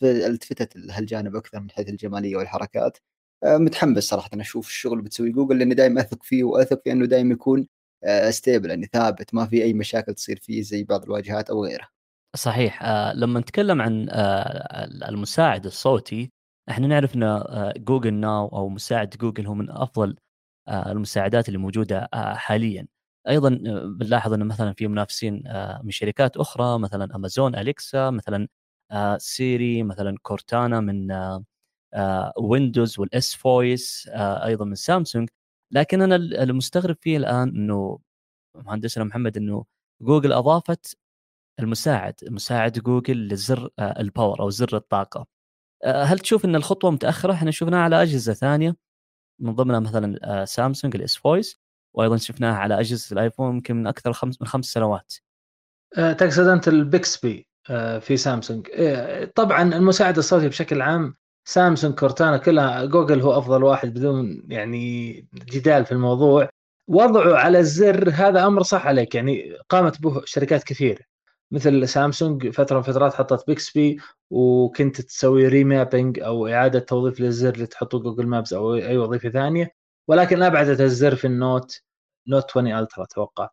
التفتت 0.03 0.75
لهالجانب 0.75 1.35
أكثر 1.35 1.59
من 1.59 1.71
حيث 1.71 1.89
الجمالية 1.89 2.35
والحركات 2.37 2.97
آه، 3.43 3.57
متحمس 3.57 4.03
صراحة 4.03 4.29
أنا 4.33 4.41
أشوف 4.41 4.67
الشغل 4.67 5.01
بتسوي 5.01 5.29
جوجل 5.31 5.59
لأني 5.59 5.75
دائما 5.75 6.01
أثق 6.01 6.23
فيه 6.23 6.43
وأثق 6.43 6.81
في 6.83 6.91
إنه 6.91 7.05
دائما 7.05 7.33
يكون 7.33 7.67
stable 8.29 8.69
آه، 8.69 8.73
يعني 8.73 8.89
ثابت 8.93 9.33
ما 9.33 9.45
في 9.45 9.63
أي 9.63 9.73
مشاكل 9.73 10.13
تصير 10.13 10.39
فيه 10.39 10.61
زي 10.61 10.83
بعض 10.83 11.03
الواجهات 11.03 11.49
أو 11.49 11.65
غيرها. 11.65 11.89
صحيح 12.35 12.83
آه 12.83 13.13
لما 13.13 13.39
نتكلم 13.39 13.81
عن 13.81 14.07
آه 14.09 14.85
المساعد 15.09 15.65
الصوتي 15.65 16.31
إحنا 16.69 16.87
نعرف 16.87 17.15
إن 17.15 17.23
آه 17.23 17.73
جوجل 17.77 18.13
ناو 18.13 18.47
أو 18.47 18.69
مساعد 18.69 19.09
جوجل 19.09 19.47
هو 19.47 19.53
من 19.53 19.69
أفضل 19.69 20.15
آه 20.67 20.91
المساعدات 20.91 21.47
اللي 21.47 21.59
موجودة 21.59 22.09
آه 22.13 22.33
حاليا. 22.33 22.87
أيضا 23.27 23.49
آه، 23.67 23.85
بنلاحظ 23.99 24.33
انه 24.33 24.45
مثلا 24.45 24.73
في 24.73 24.87
منافسين 24.87 25.47
آه 25.47 25.81
من 25.83 25.91
شركات 25.91 26.37
أخرى 26.37 26.79
مثلا 26.79 27.15
امازون 27.15 27.55
اليكسا 27.55 28.09
مثلا 28.09 28.47
آه 28.91 29.17
سيري 29.17 29.83
مثلا 29.83 30.17
كورتانا 30.21 30.79
من 30.79 31.11
آه 31.93 32.33
ويندوز 32.39 32.99
وال 32.99 33.23
S 33.23 33.35
Voice 33.35 34.09
أيضا 34.15 34.65
من 34.65 34.75
سامسونج 34.75 35.29
لكن 35.71 36.01
أنا 36.01 36.15
المستغرب 36.15 36.97
فيه 37.01 37.17
الآن 37.17 37.49
إنه 37.49 37.99
مهندسنا 38.55 39.03
محمد 39.03 39.37
إنه 39.37 39.65
جوجل 40.01 40.33
أضافت 40.33 40.97
المساعد 41.59 42.13
مساعد 42.29 42.79
جوجل 42.79 43.27
لزر 43.27 43.69
آه، 43.79 43.99
الباور 43.99 44.39
أو 44.39 44.49
زر 44.49 44.77
الطاقة. 44.77 45.27
آه، 45.83 46.03
هل 46.03 46.19
تشوف 46.19 46.45
إن 46.45 46.55
الخطوة 46.55 46.91
متأخرة؟ 46.91 47.33
إحنا 47.33 47.51
شفناها 47.51 47.79
على 47.79 48.01
أجهزة 48.01 48.33
ثانية 48.33 48.75
من 49.39 49.55
ضمنها 49.55 49.79
مثلا 49.79 50.19
آه، 50.23 50.45
سامسونج 50.45 50.95
ال 50.95 51.05
S 51.05 51.15
Voice 51.15 51.59
وأيضا 51.93 52.17
شفناها 52.17 52.55
على 52.55 52.79
أجهزة 52.79 53.13
الآيفون 53.13 53.55
يمكن 53.55 53.75
من 53.75 53.87
أكثر 53.87 54.13
خمس 54.13 54.41
من 54.41 54.47
خمس 54.47 54.65
سنوات. 54.65 55.13
تقصد 55.95 56.47
أنت 56.47 56.67
البيكسبي 56.67 57.47
في 57.99 58.17
سامسونج. 58.17 58.67
طبعا 59.35 59.61
المساعد 59.61 60.17
الصوتي 60.17 60.47
بشكل 60.47 60.81
عام 60.81 61.15
سامسونج 61.45 61.99
كورتانا 61.99 62.37
كلها 62.37 62.85
جوجل 62.85 63.21
هو 63.21 63.37
أفضل 63.37 63.63
واحد 63.63 63.93
بدون 63.93 64.43
يعني 64.47 65.13
جدال 65.33 65.85
في 65.85 65.91
الموضوع. 65.91 66.49
وضعه 66.87 67.35
على 67.35 67.59
الزر 67.59 68.09
هذا 68.09 68.47
أمر 68.47 68.63
صح 68.63 68.87
عليك 68.87 69.15
يعني 69.15 69.57
قامت 69.69 70.01
به 70.01 70.21
شركات 70.25 70.63
كثير. 70.63 71.12
مثل 71.53 71.87
سامسونج 71.87 72.47
فترة 72.49 72.77
من 72.77 72.83
فترات 72.83 73.13
حطت 73.13 73.47
بيكسبي 73.47 73.97
وكنت 74.29 75.01
تسوي 75.01 75.47
remapping 75.47 76.19
أو 76.19 76.47
إعادة 76.47 76.79
توظيف 76.79 77.19
للزر 77.19 77.53
اللي 77.53 77.67
تحطه 77.67 77.99
جوجل 77.99 78.27
مابس 78.27 78.53
أو 78.53 78.75
أي 78.75 78.97
وظيفة 78.97 79.29
ثانية. 79.29 79.75
ولكن 80.07 80.43
ابعدت 80.43 80.81
الزر 80.81 81.15
في 81.15 81.27
النوت 81.27 81.81
نوت 82.27 82.49
20 82.49 82.67
الترا 82.67 83.03
أتوقع. 83.03 83.49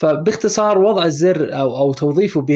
فباختصار 0.00 0.78
وضع 0.78 1.04
الزر 1.04 1.60
أو 1.60 1.76
أو 1.76 1.92
توظيفه 1.94 2.46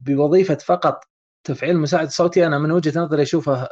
بوظيفة 0.00 0.54
فقط 0.54 1.04
تفعيل 1.46 1.76
المساعد 1.76 2.06
الصوتي 2.06 2.46
أنا 2.46 2.58
من 2.58 2.70
وجهة 2.70 3.00
نظري 3.00 3.22
أشوفه 3.22 3.68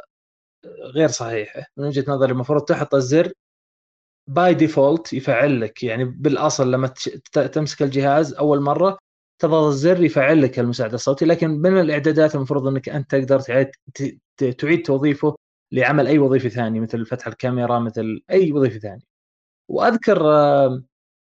غير 0.95 1.07
صحيحه 1.09 1.63
من 1.77 1.85
وجهة 1.85 2.05
نظري 2.07 2.31
المفروض 2.31 2.61
تحط 2.61 2.95
الزر 2.95 3.33
by 4.27 4.53
default 4.53 5.13
يفعل 5.13 5.61
لك 5.61 5.83
يعني 5.83 6.05
بالأصل 6.05 6.71
لما 6.71 6.93
تمسك 7.53 7.81
الجهاز 7.83 8.33
أول 8.33 8.61
مرة 8.61 8.97
تضغط 9.43 9.67
الزر 9.67 10.03
يفعل 10.03 10.41
لك 10.41 10.59
المساعد 10.59 10.93
الصوتي 10.93 11.25
لكن 11.25 11.49
من 11.49 11.79
الإعدادات 11.79 12.35
المفروض 12.35 12.67
إنك 12.67 12.89
أنت 12.89 13.11
تقدر 13.15 13.39
تعيد 13.39 13.71
تعيد 14.57 14.81
توظيفه 14.85 15.35
لعمل 15.71 16.07
أي 16.07 16.19
وظيفة 16.19 16.49
ثانية 16.49 16.79
مثل 16.79 17.05
فتح 17.05 17.27
الكاميرا 17.27 17.79
مثل 17.79 18.21
أي 18.31 18.51
وظيفة 18.51 18.79
ثانية. 18.79 19.03
وأذكر 19.69 20.23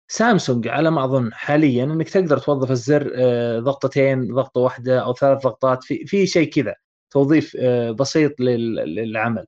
سامسونج 0.08 0.68
على 0.68 0.90
ما 0.90 1.04
أظن 1.04 1.34
حاليا 1.34 1.84
إنك 1.84 2.08
تقدر 2.10 2.38
توظف 2.38 2.70
الزر 2.70 3.12
آه، 3.16 3.58
ضغطتين 3.60 4.34
ضغطة 4.34 4.60
واحدة 4.60 5.00
أو 5.04 5.14
ثلاث 5.14 5.42
ضغطات 5.42 5.84
في 5.84 6.06
في 6.06 6.26
شيء 6.26 6.50
كذا 6.50 6.74
توظيف 7.10 7.56
آه، 7.60 7.90
بسيط 7.90 8.40
للعمل 8.40 9.46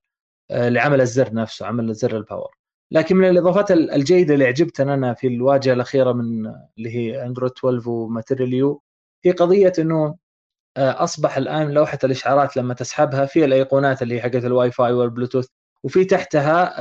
آه، 0.51 0.69
لعمل 0.69 1.01
الزر 1.01 1.35
نفسه 1.35 1.67
عمل 1.67 1.95
زر 1.95 2.17
الباور 2.17 2.62
لكن 2.93 3.17
من 3.17 3.29
الإضافات 3.29 3.71
الجيدة 3.71 4.35
اللي 4.35 4.47
عجبتني 4.47 4.95
أنا 4.95 5.15
في 5.15 5.27
الواجهة 5.27 5.73
الأخيرة 5.73 6.13
من 6.13 6.47
اللي 6.79 6.91
هي 6.97 7.27
اندرويد 7.27 7.53
12 7.59 7.91
و 7.91 8.01
Material 8.01 8.79
هي 9.25 9.31
قضية 9.33 9.73
إنه 9.79 10.17
آه، 10.77 11.05
أصبح 11.05 11.37
الآن 11.37 11.71
لوحة 11.71 11.99
الإشعارات 12.05 12.57
لما 12.57 12.75
تسحبها 12.75 13.27
في 13.27 13.45
الأيقونات 13.45 14.03
اللي 14.03 14.15
هي 14.17 14.23
حقت 14.23 14.45
الواي 14.45 14.71
فاي 14.71 14.93
والبلوتوث 14.93 15.47
وفي 15.85 16.05
تحتها 16.05 16.75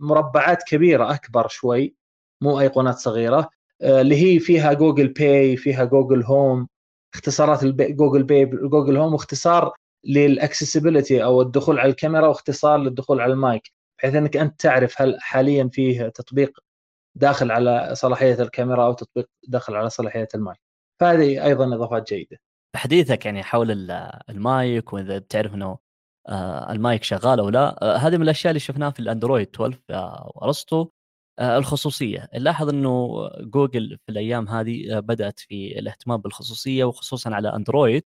مربعات 0.00 0.62
كبيرة 0.62 1.14
أكبر 1.14 1.48
شوي 1.48 1.94
مو 2.42 2.60
أيقونات 2.60 2.98
صغيرة 2.98 3.50
اللي 3.82 4.16
هي 4.16 4.38
فيها 4.40 4.72
Google 4.72 5.08
Pay 5.08 5.56
فيها 5.56 5.84
Google 5.84 6.22
Home 6.22 6.68
اختصارات 7.14 7.64
Google 7.64 8.22
Pay 8.22 8.44
Google 8.46 8.96
Home 8.96 9.12
واختصار 9.12 9.72
لل 10.04 10.20
accessibility 10.20 11.24
أو 11.24 11.42
الدخول 11.42 11.78
على 11.78 11.90
الكاميرا 11.90 12.28
واختصار 12.28 12.78
للدخول 12.78 13.20
على 13.20 13.32
المايك. 13.32 13.79
بحيث 14.00 14.14
إنك 14.14 14.36
أنت 14.36 14.60
تعرف 14.60 15.02
هل 15.02 15.20
حاليا 15.20 15.70
فيه 15.72 16.08
تطبيق 16.08 16.58
داخل 17.16 17.50
على 17.50 17.90
صلاحية 17.94 18.42
الكاميرا 18.42 18.86
أو 18.86 18.92
تطبيق 18.92 19.28
داخل 19.48 19.74
على 19.74 19.90
صلاحية 19.90 20.28
المايك. 20.34 20.60
فهذه 21.00 21.44
أيضا 21.44 21.74
إضافات 21.74 22.08
جيدة. 22.08 22.38
بحديثك 22.74 23.26
يعني 23.26 23.42
حول 23.42 23.90
المايك 24.30 24.92
وإذا 24.92 25.18
بتعرف 25.18 25.54
إنه 25.54 25.78
آه، 26.28 26.72
المايك 26.72 27.02
شغال 27.02 27.40
أو 27.40 27.48
لا. 27.48 27.84
آه، 27.84 27.96
هذه 27.96 28.16
من 28.16 28.22
الأشياء 28.22 28.50
اللي 28.50 28.60
شفناها 28.60 28.90
في 28.90 29.00
الأندرويد 29.00 29.48
12 29.48 29.78
يا 30.34 30.43
رستو. 30.43 30.88
الخصوصية. 31.40 32.28
نلاحظ 32.34 32.68
إنه 32.68 33.28
جوجل 33.40 33.98
في 34.06 34.12
الأيام 34.12 34.48
هذه 34.48 34.98
بدأت 35.00 35.40
في 35.40 35.78
الاهتمام 35.78 36.20
بالخصوصية 36.20 36.84
وخصوصا 36.84 37.34
على 37.34 37.56
أندرويد. 37.56 38.02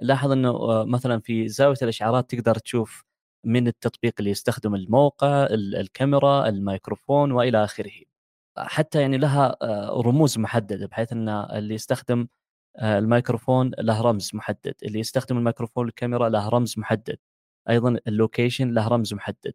لاحظ 0.00 0.32
إنه 0.32 0.50
آه، 0.50 0.84
مثلا 0.84 1.20
في 1.20 1.48
زاوية 1.48 1.76
الإشعارات 1.82 2.30
تقدر 2.30 2.54
تشوف 2.54 3.04
من 3.44 3.68
التطبيق 3.68 4.14
اللي 4.18 4.30
يستخدم 4.30 4.74
الموقع 4.74 5.46
الكاميرا 5.50 6.48
الميكروفون 6.48 7.32
وإلى 7.32 7.64
آخره. 7.64 7.92
حتى 8.58 9.00
يعني 9.00 9.18
لها 9.18 9.56
آه، 9.62 10.02
رموز 10.06 10.38
محددة 10.38 10.86
بحيث 10.86 11.12
أن 11.12 11.28
اللي 11.28 11.74
يستخدم 11.74 12.28
آه، 12.76 12.98
الميكروفون 12.98 13.70
له 13.78 14.02
رمز 14.02 14.30
محدد. 14.34 14.74
اللي 14.82 14.98
يستخدم 14.98 15.38
الميكروفون 15.38 15.88
الكاميرا 15.88 16.28
له 16.28 16.48
رمز 16.48 16.74
محدد. 16.78 17.18
أيضا 17.70 17.98
ال 18.08 18.15
location 18.15 18.70
له 18.74 18.88
رمز 18.88 19.14
محدد. 19.14 19.54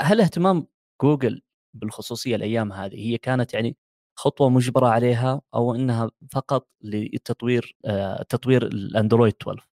هل 0.00 0.20
اهتمام 0.20 0.66
جوجل 1.02 1.42
بالخصوصية 1.74 2.36
الأيام 2.36 2.72
هذه 2.72 2.94
هي 2.94 3.18
كانت 3.18 3.54
يعني 3.54 3.76
خطوة 4.18 4.48
مجبرة 4.50 4.88
عليها 4.88 5.42
أو 5.54 5.74
إنها 5.74 6.10
فقط 6.32 6.68
للتطوير 6.82 7.76
آه، 7.84 8.22
تطوير 8.22 8.66
الأندرويد 8.66 9.34
12 9.42 9.68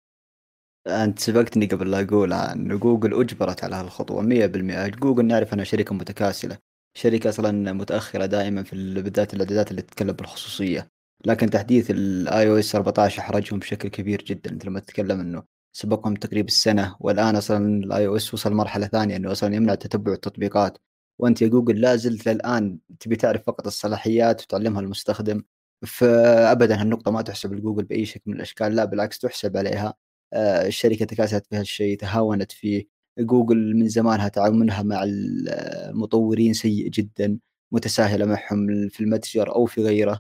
أنت 0.88 1.20
سبقتني 1.20 1.66
قبل 1.66 1.92
لا 1.92 2.02
أقول 2.02 2.34
ان 2.34 2.80
جوجل 2.80 3.14
أجبرت 3.22 3.64
على 3.64 3.76
هالخطوة 3.76 4.22
100% 4.22 4.88
جوجل 4.88 5.26
نعرف 5.26 5.54
أنها 5.54 5.64
شركة 5.64 5.96
متكاسلة 5.96 6.58
شركة 6.98 7.30
أصلا 7.30 7.74
متأخرة 7.74 8.26
دائما 8.26 8.64
في 8.64 9.02
بالذات 9.02 9.34
الإعدادات 9.34 9.72
اللي 9.72 9.82
تتكلم 9.82 10.12
بالخصوصية. 10.12 10.90
لكن 11.26 11.50
تحديث 11.50 11.92
ال 11.92 12.50
iOS 12.50 12.76
14 12.76 13.20
أحرجهم 13.20 13.60
بشكل 13.60 13.90
كبير 13.90 14.24
جدا. 14.24 14.52
انت 14.52 14.66
لما 14.66 14.80
تتكلم 14.80 15.20
إنه 15.20 15.44
سبقهم 15.74 16.14
تقريبا 16.16 16.48
السنة 16.48 16.96
والآن 17.00 17.36
أصلا 17.36 17.84
ال 17.84 18.08
iOS 18.08 18.34
وصل 18.34 18.54
مرحلة 18.54 18.88
ثانية 18.88 19.16
إنه 19.16 19.32
أصلا 19.32 19.56
يمنع 19.56 19.76
تتبع 19.76 20.14
التطبيقات. 20.14 20.78
وأنت 21.20 21.42
يا 21.42 21.48
جوجل 21.48 21.82
لا 21.82 21.96
زلت 21.96 22.28
للآن 22.28 22.78
تبي 23.00 23.16
تعرف 23.16 23.44
فقط 23.48 23.68
الصلاحيات 23.68 24.42
وتعلمها 24.42 24.82
المستخدم. 24.82 25.44
فابدا 25.86 26.82
هالنقطة 26.82 27.12
ما 27.12 27.22
تحسب 27.22 27.54
لجوجل 27.54 27.84
بأي 27.84 28.06
شكل 28.06 28.22
من 28.28 28.36
الأشكال 28.36 28.76
لا 28.76 28.86
بالعكس 28.86 29.20
تحسب 29.20 29.58
عليها. 29.58 29.94
الشركة 30.34 31.06
تكاسلت 31.06 31.46
في 31.48 31.56
هالشيء 31.56 31.98
تهاونت 31.98 32.52
فيه 32.52 32.86
جوجل 33.20 33.76
من 33.76 33.88
زمانها 33.90 34.28
تعاملها 34.28 34.84
مع 34.84 35.04
المطورين 35.06 36.54
سيء 36.54 36.88
جدا 36.90 37.40
متساهلة 37.72 38.26
معهم 38.26 38.90
في 38.90 39.02
المتجر 39.02 39.56
أو 39.56 39.66
في 39.66 39.84
غيره. 39.84 40.20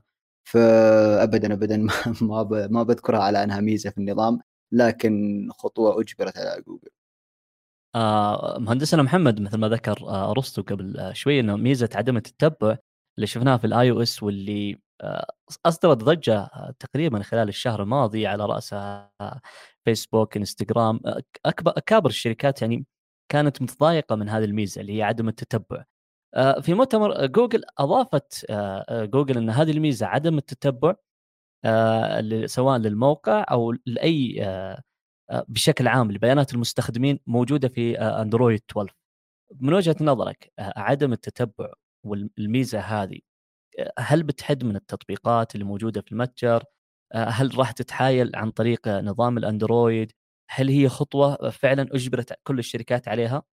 فابدا 0.49 1.53
ابدا 1.53 1.77
ما 2.21 2.67
ما 2.71 2.83
بذكرها 2.83 3.19
على 3.23 3.43
أنها 3.43 3.59
ميزة 3.61 3.89
في 3.89 3.97
النظام 3.97 4.39
لكن 4.71 5.47
خطوة 5.51 6.01
أجبرت 6.01 6.37
على 6.37 6.61
جوجل. 6.67 6.89
آه 7.95 8.57
مهندسنا 8.59 9.03
محمد 9.03 9.41
مثل 9.41 9.57
ما 9.57 9.69
ذكر 9.69 9.97
آه 10.09 10.31
أرسطو 10.31 10.61
قبل 10.61 10.97
آه 10.99 11.13
شوي 11.13 11.39
إنه 11.39 11.55
ميزة 11.55 11.89
عدم 11.95 12.17
التتبع 12.17 12.77
اللي 13.17 13.27
شفناها 13.27 13.57
في 13.57 13.67
ال 13.67 13.91
iOS 13.91 14.23
واللي 14.23 14.79
آه 15.01 15.33
أصدرت 15.65 15.97
ضجة 15.97 16.35
آه 16.39 16.73
تقريبا 16.79 17.23
خلال 17.23 17.49
الشهر 17.49 17.83
الماضي 17.83 18.27
على 18.27 18.45
رأسها 18.45 19.11
آه 19.21 19.41
فيسبوك 19.85 20.37
إنستغرام 20.37 20.99
اكبر 21.45 21.73
أكابر 21.77 22.09
الشركات 22.09 22.61
يعني 22.61 22.85
كانت 23.29 23.61
متضايقة 23.61 24.15
من 24.15 24.29
هذه 24.29 24.43
الميزة 24.43 24.81
اللي 24.81 24.97
هي 24.97 25.03
عدم 25.03 25.27
التتبع. 25.29 25.83
في 26.61 26.73
مؤتمر 26.73 27.25
جوجل 27.25 27.63
أضافت 27.77 28.45
جوجل 28.91 29.37
إن 29.37 29.49
هذه 29.49 29.71
الميزة 29.71 30.05
عدم 30.05 30.37
التتبع 30.37 30.95
سواء 32.45 32.77
للموقع 32.77 33.45
أو 33.51 33.75
لأي 33.85 34.39
بشكل 35.47 35.87
عام 35.87 36.11
لبيانات 36.11 36.53
المستخدمين 36.53 37.19
موجودة 37.27 37.67
في 37.67 37.99
أندرويد 37.99 38.61
12 38.71 38.95
من 39.59 39.73
وجهة 39.73 39.95
نظرك 40.01 40.51
عدم 40.59 41.13
التتبع 41.13 41.73
والميزه 42.05 42.79
هذه 42.79 43.19
هل 43.99 44.23
بتحد 44.23 44.63
من 44.63 44.75
التطبيقات 44.75 45.55
اللي 45.55 45.65
موجودة 45.65 46.01
في 46.01 46.11
المتجر؟ 46.11 46.63
هل 47.13 47.57
راح 47.59 47.71
تتحايل 47.71 48.35
عن 48.35 48.51
طريق 48.51 48.87
نظام 48.87 49.37
الأندرويد؟ 49.37 50.11
هل 50.49 50.69
هي 50.69 50.89
خطوة 50.89 51.49
فعلا 51.49 51.87
أجبرت 51.91 52.33
كل 52.43 52.59
الشركات 52.59 53.07
عليها؟ 53.07 53.43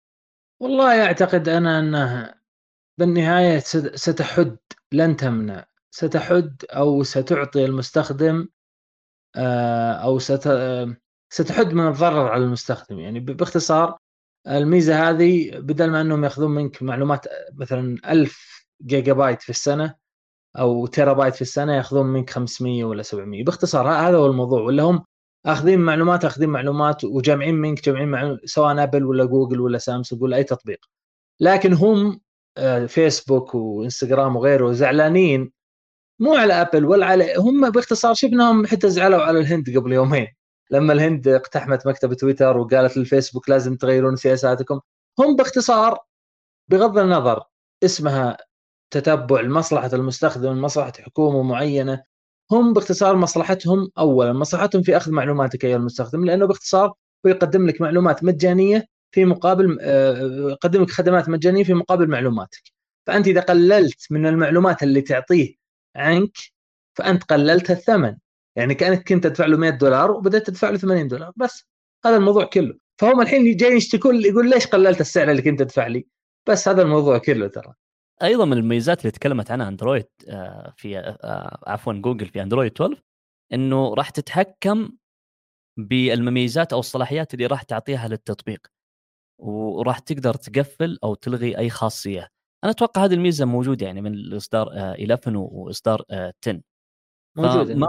والله 0.62 1.04
أعتقد 1.06 1.48
أنا 1.48 1.78
انها 1.78 2.40
بالنهاية 2.98 3.58
ستحد 3.94 4.56
لن 4.92 5.16
تمنع 5.16 5.66
ستحد 5.90 6.64
أو 6.70 7.02
ستعطي 7.02 7.64
المستخدم 7.64 8.48
أو 9.36 10.18
ست 10.18 10.48
ستحد 11.32 11.72
من 11.72 11.86
الضرر 11.88 12.28
على 12.28 12.44
المستخدم 12.44 12.98
يعني 12.98 13.20
باختصار 13.20 13.98
الميزة 14.48 15.10
هذه 15.10 15.58
بدل 15.58 15.90
ما 15.90 16.00
أنهم 16.00 16.24
يأخذون 16.24 16.50
منك 16.50 16.82
معلومات 16.82 17.26
مثلا 17.52 18.12
1000 18.12 18.66
جيجا 18.82 19.12
بايت 19.12 19.42
في 19.42 19.50
السنة 19.50 19.94
أو 20.58 20.86
تيرا 20.86 21.12
بايت 21.12 21.34
في 21.34 21.42
السنة 21.42 21.76
ياخذون 21.76 22.06
منك 22.06 22.30
500 22.30 22.84
ولا 22.84 23.02
700 23.02 23.44
باختصار 23.44 23.88
هذا 23.88 24.16
هو 24.16 24.26
الموضوع. 24.26 24.62
ولا 24.62 24.82
هم 24.82 25.04
أخذين 25.46 25.80
معلومات 25.80 26.24
أخذين 26.24 26.48
معلومات 26.48 27.04
وجامعين 27.04 27.54
منك 27.54 27.84
جامعين 27.84 28.08
معلومات 28.08 28.40
سواء 28.44 28.82
أبل 28.82 29.04
ولا 29.04 29.24
جوجل 29.24 29.60
ولا 29.60 29.78
سامسونج 29.78 30.22
ولا 30.22 30.36
أي 30.36 30.44
تطبيق. 30.44 30.78
لكن 31.40 31.72
هم 31.72 32.20
آه، 32.56 32.86
فيسبوك 32.86 33.54
وإنستغرام 33.54 34.36
وغيره 34.36 34.72
زعلانين 34.72 35.52
مو 36.20 36.34
على 36.34 36.54
أبل 36.54 36.84
ولا 36.84 37.06
على 37.06 37.34
هم 37.36 37.70
باختصار 37.70 38.14
شفناهم 38.14 38.66
حتى 38.66 38.90
زعلوا 38.90 39.22
على 39.22 39.38
الهند 39.40 39.78
قبل 39.78 39.92
يومين. 39.92 40.26
لما 40.70 40.92
الهند 40.92 41.28
اقتحمت 41.28 41.86
مكتب 41.86 42.14
تويتر 42.14 42.58
وقالت 42.58 42.96
للفيسبوك 42.96 43.50
لازم 43.50 43.76
تغيرون 43.76 44.16
سياساتكم. 44.16 44.80
هم 45.18 45.36
باختصار 45.36 45.98
بغض 46.68 46.98
النظر 46.98 47.44
اسمها 47.84 48.36
تتبع 48.90 49.40
لمصلحة 49.40 49.90
المستخدم 49.92 50.62
مصلحة 50.62 50.92
حكومة 51.00 51.42
معينة. 51.42 52.02
هم 52.52 52.72
باختصار 52.72 53.16
مصلحتهم 53.16 53.90
اولا 53.98 54.32
مصلحتهم 54.32 54.82
في 54.82 54.96
أخذ 54.96 55.12
معلوماتك 55.12 55.64
أيها 55.64 55.76
المستخدم 55.76 56.24
لأنه 56.24 56.46
باختصار 56.46 56.88
هو 57.26 57.30
يقدم 57.30 57.66
لك 57.66 57.80
معلومات 57.80 58.24
مجانية 58.24 58.86
في 59.12 59.24
مقابل 59.24 59.78
آه، 59.80 60.50
يقدم 60.50 60.82
لك 60.82 60.90
خدمات 60.90 61.28
مجانية 61.28 61.64
في 61.64 61.74
مقابل 61.74 62.08
معلوماتك. 62.08 62.62
فأنت 63.06 63.26
إذا 63.28 63.40
قللت 63.40 64.06
من 64.10 64.26
المعلومات 64.26 64.82
اللي 64.82 65.00
تعطيه 65.02 65.54
عنك 65.96 66.36
فأنت 66.94 67.24
قللت 67.24 67.70
الثمن. 67.70 68.16
يعني 68.56 68.74
كأنك 68.74 69.08
كنت 69.08 69.24
تدفع 69.26 69.46
له 69.46 69.56
100 69.56 69.70
دولار 69.70 70.10
وبدأت 70.10 70.46
تدفع 70.46 70.70
له 70.70 70.78
80 70.78 71.08
دولار 71.08 71.32
بس. 71.36 71.64
هذا 72.04 72.16
الموضوع 72.16 72.44
كله. 72.44 72.74
فهم 72.98 73.20
الحين 73.20 73.56
جاي 73.56 73.72
يشتكون 73.72 74.24
يقول 74.24 74.50
ليش 74.50 74.66
قللت 74.66 75.00
السعر 75.00 75.30
اللي 75.30 75.42
كنت 75.42 75.58
تدفع 75.58 75.86
لي؟ 75.86 76.06
بس 76.48 76.68
هذا 76.68 76.82
الموضوع 76.82 77.18
كله 77.18 77.48
ترى. 77.48 77.74
أيضا 78.22 78.44
من 78.44 78.52
المميزات 78.52 79.00
اللي 79.00 79.10
تكلمت 79.10 79.50
عنها 79.50 79.68
أندرويد 79.68 80.06
آه، 80.28 80.72
في 80.76 80.98
آه، 80.98 81.58
عفوا 81.66 81.92
جوجل 81.92 82.26
في 82.26 82.42
أندرويد 82.42 82.72
12 82.72 83.02
إنه 83.52 83.94
راح 83.94 84.10
تتحكم 84.10 84.92
بالمميزات 85.78 86.72
أو 86.72 86.78
الصلاحيات 86.78 87.34
اللي 87.34 87.46
راح 87.46 87.62
تعطيها 87.62 88.08
للتطبيق 88.08 88.66
وراح 89.38 89.98
تقدر 89.98 90.34
تقفل 90.34 90.98
أو 91.04 91.14
تلغي 91.14 91.58
أي 91.58 91.70
خاصية. 91.70 92.28
أنا 92.64 92.72
أتوقع 92.72 93.04
هذه 93.04 93.14
الميزة 93.14 93.44
موجودة 93.44 93.86
يعني 93.86 94.00
من 94.00 94.14
الإصدار 94.14 94.68
11 94.68 95.34
آه، 95.34 95.38
واصدار 95.38 96.04
10 96.10 96.60
موجودة. 97.36 97.74
ما 97.74 97.88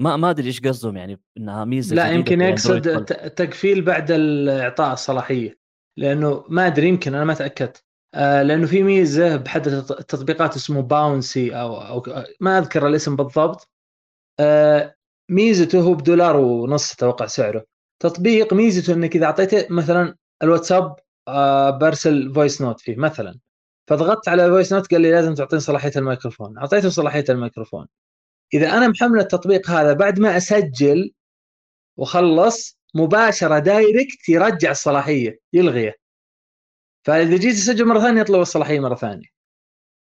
ما 0.00 0.16
ما 0.16 0.30
أدري 0.30 0.46
إيش 0.46 0.60
قصدهم 0.60 0.96
يعني 0.96 1.20
إنها 1.36 1.64
ميزة 1.64 1.96
لا 1.96 2.10
يمكن 2.10 2.40
يقصد 2.40 3.04
تقفيل 3.34 3.82
بعد 3.82 4.10
اعطاء 4.48 4.92
الصلاحية 4.92 5.58
لأنه 5.98 6.44
ما 6.48 6.66
أدري 6.66 6.88
يمكن 6.88 7.14
أنا 7.14 7.24
ما 7.24 7.34
تأكدت. 7.34 7.83
لأنه 8.14 8.66
في 8.66 8.82
ميزة 8.82 9.36
بحد 9.36 9.68
التطبيقات 9.68 10.56
اسمه 10.56 10.82
Bouncer 10.82 11.56
أو 11.60 11.76
أو 11.76 12.02
ما 12.40 12.58
أذكر 12.58 12.86
الاسم 12.88 13.16
بالضبط. 13.16 13.68
آه 14.40 14.94
ميزته 15.30 15.80
هو 15.80 15.94
بدولار 15.94 16.36
ونص 16.36 16.92
أتوقع 16.92 17.26
سعره. 17.26 17.64
تطبيق 18.02 18.52
ميزته 18.54 18.92
إنك 18.94 19.16
إذا 19.16 19.26
أعطيته 19.26 19.66
مثلا 19.70 20.16
الواتساب 20.42 20.96
آه 21.28 21.70
برسل 21.70 22.34
voice 22.34 22.62
note 22.62 22.80
فيه 22.80 22.96
مثلا. 22.96 23.38
فضغطت 23.88 24.28
على 24.28 24.46
ال 24.46 24.50
voice 24.50 24.72
note 24.72 24.90
قال 24.90 25.00
لي 25.00 25.10
لازم 25.10 25.34
تعطيني 25.34 25.60
صلاحية 25.60 25.92
الميكروفون. 25.96 26.58
أعطيته 26.58 26.88
صلاحية 26.88 27.24
الميكروفون. 27.28 27.86
إذا 28.54 28.76
أنا 28.76 28.88
محمل 28.88 29.20
التطبيق 29.20 29.70
هذا 29.70 29.92
بعد 29.92 30.20
ما 30.20 30.36
أسجل 30.36 31.12
وخلص 31.96 32.78
مباشرة 32.94 33.58
direct 33.58 34.28
يرجع 34.28 34.70
الصلاحية 34.70 35.40
يلغيه. 35.52 36.03
فإذا 37.06 37.36
جيت 37.36 37.54
اسجل 37.54 37.84
مرة 37.84 38.00
ثانية 38.00 38.20
يطلب 38.20 38.40
الصلاحية 38.40 38.80
مرة 38.80 38.94
ثانية. 38.94 39.26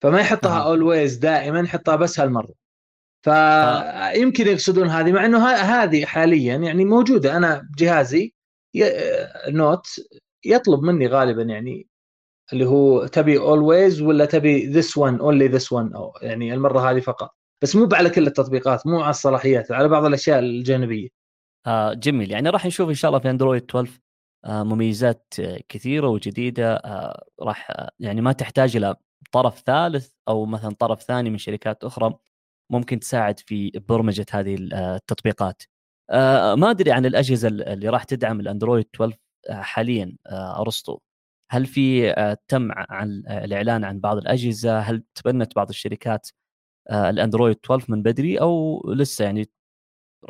فما 0.03 0.21
يحطها 0.21 0.63
always 0.63 1.17
دائما 1.17 1.61
يحطها 1.61 1.97
بس 1.97 2.21
هالمرة. 2.21 2.55
فيمكن 3.23 4.47
يقصدون 4.47 4.89
هذه 4.89 5.13
مع 5.13 5.25
إنه 5.25 5.49
هذه 5.49 6.05
حاليا 6.05 6.57
يعني 6.57 6.85
موجودة. 6.85 7.37
أنا 7.37 7.69
بجهازي 7.73 8.35
Note 9.49 9.87
يطلب 10.45 10.83
مني 10.83 11.07
غالبا 11.07 11.43
يعني 11.43 11.87
اللي 12.53 12.67
هو 12.67 13.07
تبي 13.07 13.39
always 13.39 14.03
ولا 14.03 14.25
تبي 14.25 14.67
this 14.67 14.99
one 14.99 15.21
only 15.21 15.49
this 15.49 15.73
one 15.73 15.95
أو 15.95 16.13
يعني 16.23 16.55
المرة 16.55 16.91
هذه 16.91 17.01
فقط. 17.01 17.35
بس 17.63 17.77
مو 17.77 17.89
على 17.93 18.11
كل 18.11 18.27
التطبيقات 18.27 18.87
مو 18.87 19.01
على 19.01 19.11
الصلاحيات 19.11 19.73
على 19.73 19.89
بعض 19.89 20.05
الأشياء 20.05 20.39
الجانبية. 20.39 21.09
آه 21.67 21.95
جميل. 21.95 22.31
يعني 22.31 22.51
راح 22.51 22.67
نشوف 22.67 22.89
إن 22.89 22.95
شاء 22.95 23.09
الله 23.09 23.21
في 23.21 23.31
اندرويد 23.31 23.63
12 23.63 23.93
آه 23.93 24.10
مميزات 24.47 25.35
آه، 25.41 25.61
كثيرة 25.69 26.09
وجديدة 26.09 26.75
آه 26.77 27.25
راح 27.41 27.89
يعني 27.99 28.21
ما 28.21 28.33
تحتاج 28.33 28.77
إلى 28.77 28.97
طرف 29.33 29.61
ثالث 29.67 30.13
أو 30.29 30.47
مثلا 30.47 30.75
طرف 30.75 31.03
ثاني 31.03 31.31
من 31.31 31.39
شركات 31.39 31.85
أخرى 31.85 32.15
ممكن 32.71 33.01
تساعد 33.01 33.41
في 33.41 33.71
برمجة 33.89 34.27
هذه 34.33 34.57
التطبيقات. 34.73 35.63
آه 36.11 36.55
ما 36.55 36.71
أدري 36.71 36.93
عن 36.93 37.07
الأجهزة 37.07 37.49
اللي 37.49 37.89
راح 37.89 38.05
تدعم 38.05 38.41
الأندرويد 38.41 38.87
12 38.95 39.17
آه، 39.51 39.63
حاليا 39.63 40.17
أرسطو 40.29 40.99
هل 41.51 41.67
في 41.67 42.15
تم 42.49 42.69
عن 42.73 43.23
الإعلان 43.29 43.85
عن 43.85 44.01
بعض 44.01 44.17
الأجهزة؟ 44.17 44.81
هل 44.81 45.05
تبنت 45.15 45.57
بعض 45.57 45.69
الشركات 45.69 46.29
الأندرويد 46.93 47.57
12 47.65 47.87
من 47.93 48.03
بدري 48.03 48.41
أو 48.41 48.83
لسه 48.95 49.25
يعني 49.25 49.51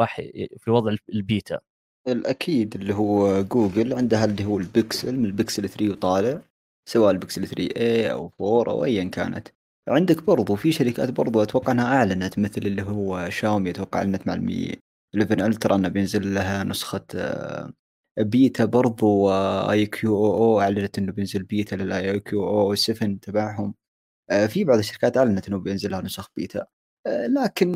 راح 0.00 0.16
في 0.58 0.70
وضع 0.70 0.96
البيتا؟ 1.14 1.60
الأكيد 2.08 2.74
اللي 2.74 2.94
هو 2.94 3.42
جوجل 3.42 3.94
عندها 3.94 4.24
اللي 4.24 4.44
هو 4.44 4.58
البكسل 4.58 5.16
من 5.16 5.24
البكسل 5.24 5.68
3 5.68 5.90
وطالع 5.90 6.40
سواء 6.88 7.10
البكسل 7.10 7.46
3a 7.46 8.12
أو 8.12 8.32
4 8.40 8.72
أو 8.72 8.84
ايا 8.84 9.04
كانت. 9.04 9.48
عندك 9.88 10.22
برضو 10.22 10.54
في 10.56 10.72
شركات 10.72 11.10
برضو 11.10 11.42
أتوقع 11.42 11.72
أنها 11.72 11.84
أعلنت 11.96 12.38
مثل 12.38 12.62
اللي 12.62 12.82
هو 12.82 13.30
شاومي 13.30 13.70
أتوقع 13.70 13.98
أعلنت 13.98 14.26
مع 14.26 14.34
ال 14.34 14.48
Mi 14.48 14.76
11 15.16 15.46
Ultra 15.46 15.76
أنه 15.76 15.88
بينزل 15.88 16.34
لها 16.34 16.64
نسخة 16.64 17.04
آه، 17.14 17.72
بيتا 18.18 18.64
برضو 18.64 19.30
iQOO 19.70 20.34
أو 20.44 20.60
أعلنت 20.60 20.98
إنه 20.98 21.12
بينزل 21.12 21.42
بيتا 21.42 21.74
لل 21.76 22.20
iQOO 22.20 22.74
7 22.74 23.18
تبعهم. 23.22 23.74
آه، 24.30 24.46
في 24.46 24.64
بعض 24.64 24.78
الشركات 24.78 25.16
أعلنت 25.16 25.48
إنه 25.48 25.58
بينزل 25.58 25.90
لها 25.90 26.02
نسخ 26.02 26.30
بيتا. 26.36 26.66
لكن 27.06 27.72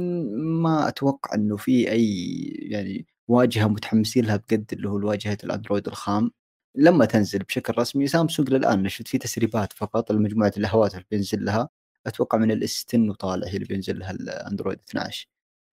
ما 0.62 0.88
أتوقع 0.88 1.34
إنه 1.34 1.56
في 1.56 1.90
أي 1.90 2.38
يعني 2.62 3.06
واجهة 3.28 3.66
متحمسين 3.68 4.24
لها 4.26 4.36
بقد 4.36 4.64
اللي 4.72 4.88
هو 4.88 5.08
واجهة 5.08 5.38
الأندرويد 5.44 5.86
الخام. 5.86 6.30
لما 6.74 7.04
تنزل 7.04 7.38
بشكل 7.38 7.74
رسمي 7.78 8.06
سامسونج 8.06 8.50
للآن 8.50 8.88
شفت 8.88 9.08
في 9.08 9.18
تسريبات 9.18 9.72
فقط 9.72 10.12
لمجموعه 10.12 10.52
الهواتف 10.56 10.94
اللي 10.94 11.06
بينزل 11.10 11.44
لها. 11.44 11.68
أتوقع 12.06 12.38
من 12.38 12.50
ال 12.50 12.86
S10 12.88 13.10
وطالع 13.10 13.46
هي 13.48 13.54
اللي 13.54 13.66
بينزل 13.66 13.98
لها 13.98 14.10
الأندرويد 14.10 14.78
12 14.88 15.28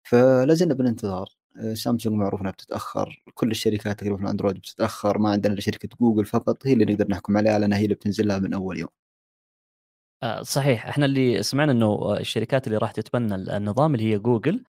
فلازلنا 0.04 0.74
بالانتظار 0.74 1.28
سامسونج 1.74 2.16
معروف 2.16 2.42
إنها 2.42 2.52
بتتأخر. 2.52 3.24
كل 3.34 3.52
الشركات 3.52 3.98
تقريبا 4.00 4.18
في 4.18 4.24
الأندرويد 4.24 4.56
بتتأخر. 4.58 5.18
ما 5.20 5.30
عندنا 5.30 5.54
إلا 5.54 5.62
شركة 5.62 5.90
جوجل 6.02 6.26
فقط 6.26 6.68
هي 6.68 6.74
اللي 6.74 6.86
نقدر 6.86 7.08
نحكم 7.10 7.38
عليها 7.38 7.60
لأنها 7.60 7.78
هي 7.78 7.84
اللي 7.84 7.96
بتنزل 7.96 8.28
لها 8.28 8.40
من 8.40 8.54
أول 8.54 8.80
يوم. 8.80 8.90
صحيح. 10.42 10.88
إحنا 10.88 11.06
اللي 11.06 11.44
سمعنا 11.44 11.72
إنه 11.72 12.18
الشركات 12.18 12.68
اللي 12.68 12.78
راح 12.78 12.92
تتبنى 12.92 13.36
النظام 13.36 13.96
اللي 13.96 14.14
هي 14.14 14.20
جوجل 14.20 14.64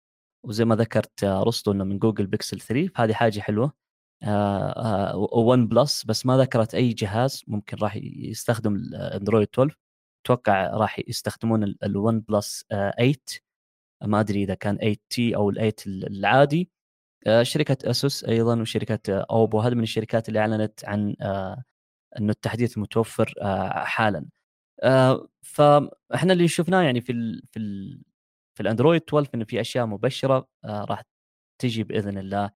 وزي 0.46 0.64
ما 0.64 0.76
ذكرت 0.76 1.24
آه، 1.24 1.42
رستو 1.42 1.72
إنه 1.72 1.84
من 1.84 1.98
جوجل 1.98 2.26
بيكسل 2.26 2.60
3 2.60 2.88
فهذه 2.94 3.12
حاجة 3.12 3.40
حلوة. 3.40 3.72
و 5.14 5.58
OnePlus 5.68 6.04
بس 6.04 6.26
ما 6.26 6.36
ذكرت 6.38 6.74
أي 6.74 6.88
جهاز 6.92 7.44
ممكن 7.48 7.76
راح 7.82 7.96
يستخدم 8.02 8.74
الأندرويد 8.76 9.48
12 9.54 9.78
أتوقع 10.26 10.66
راح 10.76 10.98
يستخدمون 11.08 11.66
ال 11.66 12.22
OnePlus 12.28 12.64
8 12.70 13.14
ما 14.04 14.20
أدري 14.20 14.42
إذا 14.44 14.54
كان 14.54 14.76
8T 14.78 15.36
أو 15.36 15.52
ال8 15.52 15.72
العادي. 15.86 16.70
آه، 17.26 17.42
شركة 17.42 17.90
اسوس 17.90 18.24
أيضا 18.24 18.60
وشركة 18.62 19.00
اوبو 19.30 19.60
هذه 19.60 19.74
من 19.74 19.82
الشركات 19.82 20.28
اللي 20.28 20.40
أعلنت 20.40 20.84
عن 20.84 21.16
آه، 21.22 21.64
إنه 22.20 22.30
التحديث 22.32 22.78
متوفر 22.78 23.34
حالا. 23.86 24.26
فاحنا 25.42 26.32
اللي 26.32 26.48
شفناه 26.48 26.82
يعني 26.82 27.00
في 27.00 27.12
ال 27.12 27.42
في 27.52 27.58
ال 27.58 28.02
في 28.56 28.62
الأندرويد 28.62 29.02
12 29.02 29.30
إنه 29.34 29.44
في 29.44 29.60
أشياء 29.60 29.86
مبشرة 29.86 30.48
راح 30.64 31.02
تجي 31.62 31.84
بإذن 31.84 32.18
الله 32.18 32.50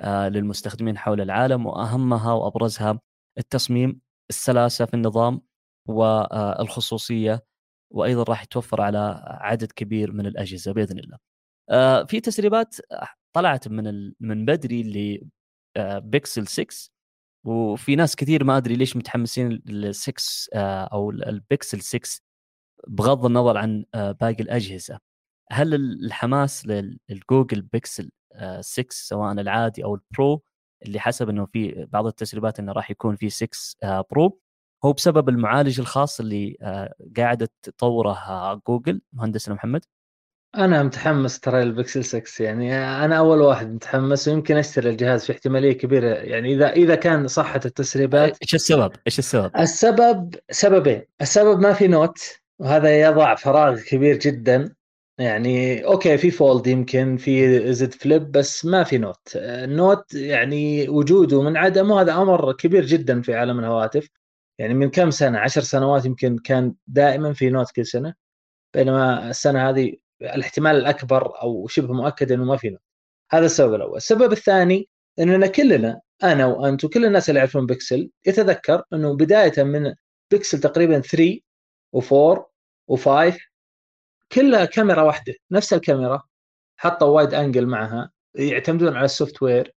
آه، 0.00 0.28
للمستخدمين 0.28 0.98
حول 0.98 1.20
العالم 1.20 1.66
وأهمها 1.66 2.32
وأبرزها 2.32 3.00
التصميم 3.38 4.00
السلاسة 4.30 4.84
في 4.84 4.94
النظام 4.94 5.42
والخصوصيه 5.88 7.46
وأيضا 7.92 8.22
راح 8.22 8.42
يتوفر 8.42 8.80
على 8.82 9.22
عدد 9.26 9.72
كبير 9.72 10.12
من 10.12 10.26
الأجهزة 10.26 10.72
بإذن 10.72 10.98
الله. 10.98 11.18
آه، 11.70 12.04
في 12.04 12.20
تسريبات 12.20 12.76
طلعت 13.36 13.68
من 13.68 14.12
من 14.20 14.44
بدري 14.44 14.82
ل 14.82 15.28
بيكسل 16.00 16.46
6 16.46 16.90
وفي 17.46 17.96
ناس 17.96 18.16
كثير 18.16 18.44
ما 18.44 18.56
أدري 18.56 18.76
ليش 18.76 18.96
متحمسين 18.96 19.62
لل 19.66 19.94
6 19.94 20.14
آه، 20.54 20.84
أو 20.84 21.10
البيكسل 21.10 21.80
6 21.80 22.20
بغض 22.88 23.26
النظر 23.26 23.56
عن 23.56 23.84
باقي 23.94 24.42
الأجهزة. 24.42 24.98
هل 25.52 25.74
الحماس 25.74 26.66
للجوجل 26.66 27.62
بيكسل 27.62 28.10
6 28.60 28.86
سواء 28.90 29.32
العادي 29.32 29.84
أو 29.84 29.94
ال 29.94 30.06
Pro 30.06 30.42
اللي 30.86 31.00
حسب 31.00 31.28
إنه 31.28 31.46
في 31.46 31.86
بعض 31.92 32.06
التسريبات 32.06 32.58
إنه 32.58 32.72
راح 32.72 32.90
يكون 32.90 33.16
في 33.16 33.30
6 33.30 33.58
Pro 34.10 34.40
هو 34.84 34.92
بسبب 34.92 35.28
المعالج 35.28 35.80
الخاص 35.80 36.20
اللي 36.20 36.56
آه، 36.62 36.94
قاعدة 37.16 37.48
تطوره 37.62 38.12
آه، 38.12 38.62
جوجل 38.68 39.00
مهندسنا 39.12 39.54
محمد 39.54 39.84
أنا 40.56 40.82
متحمس 40.82 41.40
ترى 41.40 41.62
البكسل 41.62 42.04
6 42.04 42.44
يعني 42.44 42.76
أنا 42.76 43.18
أول 43.18 43.40
واحد 43.40 43.74
متحمس 43.74 44.28
ويمكن 44.28 44.56
أشتري 44.56 44.90
الجهاز 44.90 45.24
في 45.24 45.32
احتمالية 45.32 45.72
كبيرة 45.72 46.06
يعني 46.06 46.54
إذا 46.54 46.70
إذا 46.72 46.94
كان 46.94 47.28
صحة 47.28 47.60
التسريبات 47.64 48.38
إيش 48.42 48.54
السبب؟ 48.54 48.92
إيش 49.06 49.18
السبب؟ 49.18 49.56
السبب 49.56 50.34
سببين، 50.50 51.02
السبب 51.20 51.60
ما 51.60 51.72
في 51.72 51.88
نوت 51.88 52.18
وهذا 52.58 53.00
يضع 53.00 53.34
فراغ 53.34 53.80
كبير 53.80 54.16
جدا 54.18 54.74
يعني 55.18 55.84
okay 55.84 56.18
في 56.18 56.30
فولد 56.30 56.66
يمكن 56.66 57.16
في 57.16 57.72
Z 57.72 57.94
Flip 57.94 58.32
بس 58.32 58.64
ما 58.64 58.84
في 58.84 58.98
نوت 58.98 59.32
النوت 59.36 60.14
يعني 60.14 60.88
وجوده 60.88 61.42
من 61.42 61.56
عدمه 61.56 62.00
هذا 62.00 62.14
أمر 62.14 62.52
كبير 62.52 62.86
جدا 62.86 63.22
في 63.22 63.34
عالم 63.34 63.58
الهواتف 63.58 64.08
يعني 64.58 64.74
من 64.74 64.90
كم 64.90 65.10
سنة 65.10 65.38
عشر 65.38 65.60
سنوات 65.60 66.04
يمكن 66.04 66.38
كان 66.38 66.74
دائما 66.86 67.32
في 67.32 67.50
نوت 67.50 67.70
كل 67.70 67.86
سنة 67.86 68.14
بينما 68.74 69.30
السنة 69.30 69.68
هذه 69.68 69.96
الاحتمال 70.22 70.76
الأكبر 70.76 71.42
أو 71.42 71.66
شبه 71.68 71.94
مؤكد 71.94 72.32
إنه 72.32 72.44
ما 72.44 72.56
في 72.56 72.70
نوت 72.70 72.80
هذا 73.30 73.46
السبب 73.46 73.74
الأول. 73.74 73.96
السبب 73.96 74.32
الثاني 74.32 74.88
إننا 75.18 75.46
كلنا 75.46 76.00
أنا 76.24 76.46
وانت 76.46 76.84
وكل 76.84 77.04
الناس 77.04 77.28
اللي 77.28 77.38
يعرفون 77.38 77.66
بيكسل 77.66 78.10
يتذكر 78.26 78.82
إنه 78.92 79.16
بداية 79.16 79.62
من 79.62 79.94
بيكسل 80.30 80.60
تقريبا 80.60 81.00
3 81.00 81.40
و4 81.96 82.42
و5 82.92 83.38
كلها 84.32 84.64
كاميرا 84.64 85.02
واحدة 85.02 85.34
نفس 85.50 85.72
الكاميرا 85.72 86.22
حطوا 86.76 87.08
wide 87.08 87.34
angle 87.34 87.66
معها 87.66 88.10
يعتمدون 88.34 88.96
على 88.96 89.04
ال 89.04 89.42
software 89.42 89.74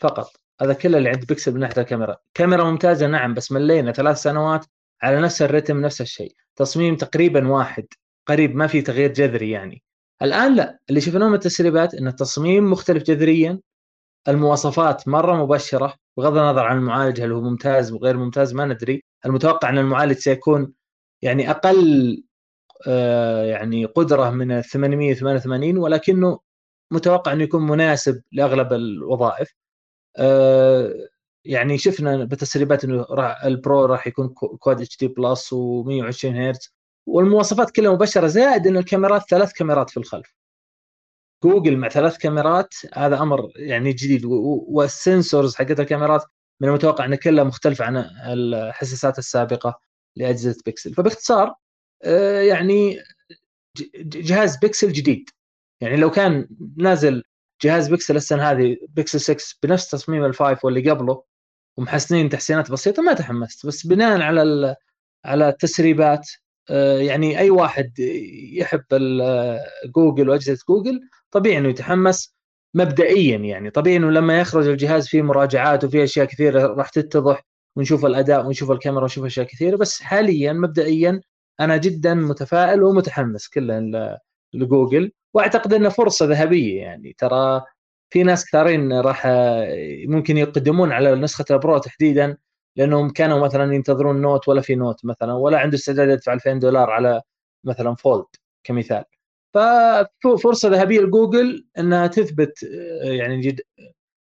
فقط. 0.00 0.32
هذا 0.60 0.72
كله 0.74 0.98
اللي 0.98 1.08
عند 1.08 1.26
بيكسل 1.26 1.54
من 1.54 1.60
ناحية 1.60 1.82
الكاميرا. 1.82 2.16
كاميرا 2.34 2.64
ممتازة 2.64 3.06
نعم 3.06 3.34
بس 3.34 3.52
ملينا 3.52 3.92
ثلاث 3.92 4.16
سنوات 4.22 4.66
على 5.02 5.20
نفس 5.20 5.42
الريتم 5.42 5.80
نفس 5.80 6.00
الشيء. 6.00 6.36
تصميم 6.56 6.96
تقريبا 6.96 7.48
واحد. 7.48 7.86
قريب 8.26 8.56
ما 8.56 8.66
في 8.66 8.82
تغيير 8.82 9.12
جذري 9.12 9.50
يعني. 9.50 9.82
الآن 10.22 10.56
لا 10.56 10.78
اللي 10.90 11.00
شفناه 11.00 11.28
من 11.28 11.34
التسريبات 11.34 11.94
إن 11.94 12.08
التصميم 12.08 12.70
مختلف 12.70 13.02
جذريا 13.02 13.60
المواصفات 14.28 15.08
مرة 15.08 15.36
مبشرة 15.44 15.94
بغض 16.16 16.36
النظر 16.38 16.62
عن 16.66 16.76
المعالج 16.76 17.20
هل 17.20 17.32
هو 17.32 17.40
ممتاز 17.40 17.92
وغير 17.92 18.16
ممتاز 18.16 18.54
ما 18.54 18.64
ندري. 18.66 19.04
المتوقع 19.26 19.68
إن 19.68 19.78
المعالج 19.78 20.16
سيكون 20.18 20.72
يعني 21.22 21.50
أقل 21.50 22.24
آه، 22.88 23.44
يعني 23.44 23.84
قدرة 23.84 24.30
من 24.30 24.62
888 24.62 25.78
ولكنه 25.78 26.40
متوقع 26.92 27.32
إنه 27.32 27.42
يكون 27.44 27.62
مناسب 27.62 28.22
لأغلب 28.32 28.72
الوظائف. 28.72 29.54
آه، 30.18 30.94
يعني 31.44 31.78
شفنا 31.78 32.24
بتسريبات 32.24 32.84
إنه 32.84 33.06
ال 33.44 33.54
Pro 33.54 33.84
راح 33.84 34.06
يكون 34.06 34.28
Quad 34.28 34.98
HD 34.98 35.08
Plus 35.08 35.54
و120 35.54 36.24
هرتز. 36.24 36.74
والمواصفات 37.06 37.70
كلها 37.70 37.92
مبشرة 37.92 38.26
زائد 38.26 38.66
إن 38.66 38.76
الكاميرات 38.76 39.22
ثلاث 39.30 39.52
كاميرات 39.52 39.90
في 39.90 39.96
الخلف. 39.96 40.34
جوجل 41.44 41.76
مع 41.76 41.88
ثلاث 41.88 42.18
كاميرات 42.18 42.74
هذا 42.94 43.18
أمر 43.22 43.52
يعني 43.56 43.92
جديد. 43.92 44.24
وال 44.24 44.53
sensors 44.53 45.54
حقت 45.54 45.80
الكاميرات 45.80 46.24
من 46.60 46.68
المتوقع 46.68 47.04
إن 47.04 47.14
كلها 47.14 47.44
مختلفة 47.44 47.84
عن 47.84 47.96
الحساسات 48.26 49.18
السابقة 49.18 49.80
لأجهزة 50.16 50.62
بيكسل. 50.66 50.94
فباختصار 50.94 51.54
آه، 52.04 52.40
يعني 52.40 52.98
جهاز 53.96 54.56
بيكسل 54.56 54.92
جديد. 54.92 55.30
يعني 55.80 55.96
لو 55.96 56.10
كان 56.10 56.48
نازل 56.76 57.22
جهاز 57.62 57.88
بيكسل 57.88 58.16
السنة 58.16 58.50
هذه 58.50 58.76
بيكسل 58.88 59.20
6 59.20 59.58
بنفس 59.62 59.90
تصميم 59.90 60.24
ال 60.24 60.32
five 60.32 60.64
واللي 60.64 60.90
قبله 60.90 61.24
ومحسنين 61.78 62.28
تحسينات 62.28 62.70
بسيطة 62.70 63.02
ما 63.02 63.12
تحمست. 63.14 63.66
بس 63.66 63.86
بناء 63.86 64.20
على 64.20 64.76
على 65.24 65.48
التسريبات 65.48 66.30
يعني 67.00 67.38
أي 67.38 67.50
واحد 67.50 67.92
يحب 68.52 68.84
جوجل 69.94 70.28
وأجهزة 70.28 70.64
جوجل 70.68 71.00
طبيعي 71.30 71.58
إنه 71.58 71.68
يتحمس 71.68 72.34
مبدئيا 72.74 73.36
يعني. 73.38 73.70
طبيعي 73.70 73.96
إنه 73.96 74.10
لما 74.10 74.40
يخرج 74.40 74.68
الجهاز 74.68 75.08
فيه 75.08 75.22
مراجعات 75.22 75.84
وفيه 75.84 76.04
أشياء 76.04 76.26
كثيرة 76.26 76.66
راح 76.66 76.88
تتضح 76.88 77.42
ونشوف 77.76 78.06
الأداء 78.06 78.46
ونشوف 78.46 78.70
الكاميرا 78.70 79.02
ونشوف 79.02 79.24
أشياء 79.24 79.46
كثيرة 79.46 79.76
بس 79.76 80.02
حاليا 80.02 80.52
مبدئيا 80.52 81.20
أنا 81.60 81.76
جدا 81.76 82.14
متفائل 82.14 82.82
ومتحمس 82.82 83.48
كله 83.48 83.78
ل- 83.78 84.18
لجوجل. 84.54 85.12
وأعتقد 85.34 85.74
إنه 85.74 85.88
فرصة 85.88 86.26
ذهبية 86.26 86.80
يعني. 86.80 87.14
ترى 87.18 87.62
في 88.10 88.22
ناس 88.22 88.44
كثيرين 88.46 88.92
راح 88.92 89.26
ممكن 90.06 90.36
يقدمون 90.38 90.92
على 90.92 91.14
نسخة 91.14 91.44
ال 91.50 91.57
Pro 91.57 91.78
تحديدا 91.78 92.36
لأنهم 92.76 93.10
كانوا 93.10 93.44
مثلا 93.46 93.74
ينتظرون 93.74 94.20
نوت 94.22 94.48
ولا 94.48 94.60
في 94.60 94.74
نوت 94.74 95.04
مثلا 95.04 95.32
ولا 95.32 95.58
عنده 95.58 95.76
استعداد 95.76 96.08
يدفع 96.08 96.32
2000 96.32 96.58
دولار 96.58 96.90
على 96.90 97.22
مثلا 97.64 97.94
فولد 97.94 98.26
كمثال. 98.64 99.04
ففرصة 99.54 100.68
ذهبية 100.68 101.00
لجوجل 101.00 101.66
إنها 101.78 102.06
تثبت 102.06 102.64
آه، 102.64 103.12
يعني 103.12 103.40
جد 103.40 103.60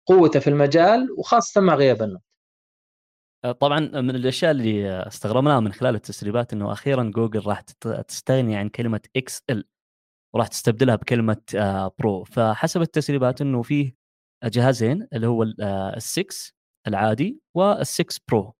قوته 0.07 0.39
في 0.39 0.49
المجال 0.49 1.11
وخاصة 1.17 1.61
مع 1.61 1.75
غياب 1.75 2.01
النوت. 2.01 2.21
آه، 3.45 3.51
طبعا 3.51 3.79
من 3.79 4.09
الأشياء 4.09 4.51
اللي 4.51 4.89
استغربناها 5.07 5.59
من 5.59 5.71
خلال 5.73 5.95
التسريبات 5.95 6.53
إنه 6.53 6.71
أخيرا 6.71 7.03
جوجل 7.03 7.45
راح 7.45 7.61
تستغني 8.07 8.55
عن 8.57 8.69
كلمة 8.69 9.01
XL 9.15 9.65
وراح 10.35 10.47
تستبدلها 10.47 10.95
بكلمة 10.95 11.41
آه، 11.55 11.91
Pro. 11.99 12.23
فحسب 12.23 12.81
التسريبات 12.81 13.41
إنه 13.41 13.61
فيه 13.61 13.95
جهازين 14.43 15.07
اللي 15.13 15.27
هو 15.27 15.45
ال6 15.45 16.58
العادي 16.89 17.41
وال6 17.57 18.17
Pro. 18.31 18.53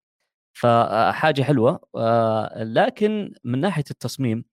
فحاجة 0.57 1.41
حلوة 1.43 1.79
آه، 1.95 2.63
لكن 2.63 3.33
من 3.43 3.59
ناحية 3.61 3.83
التصميم 3.91 4.45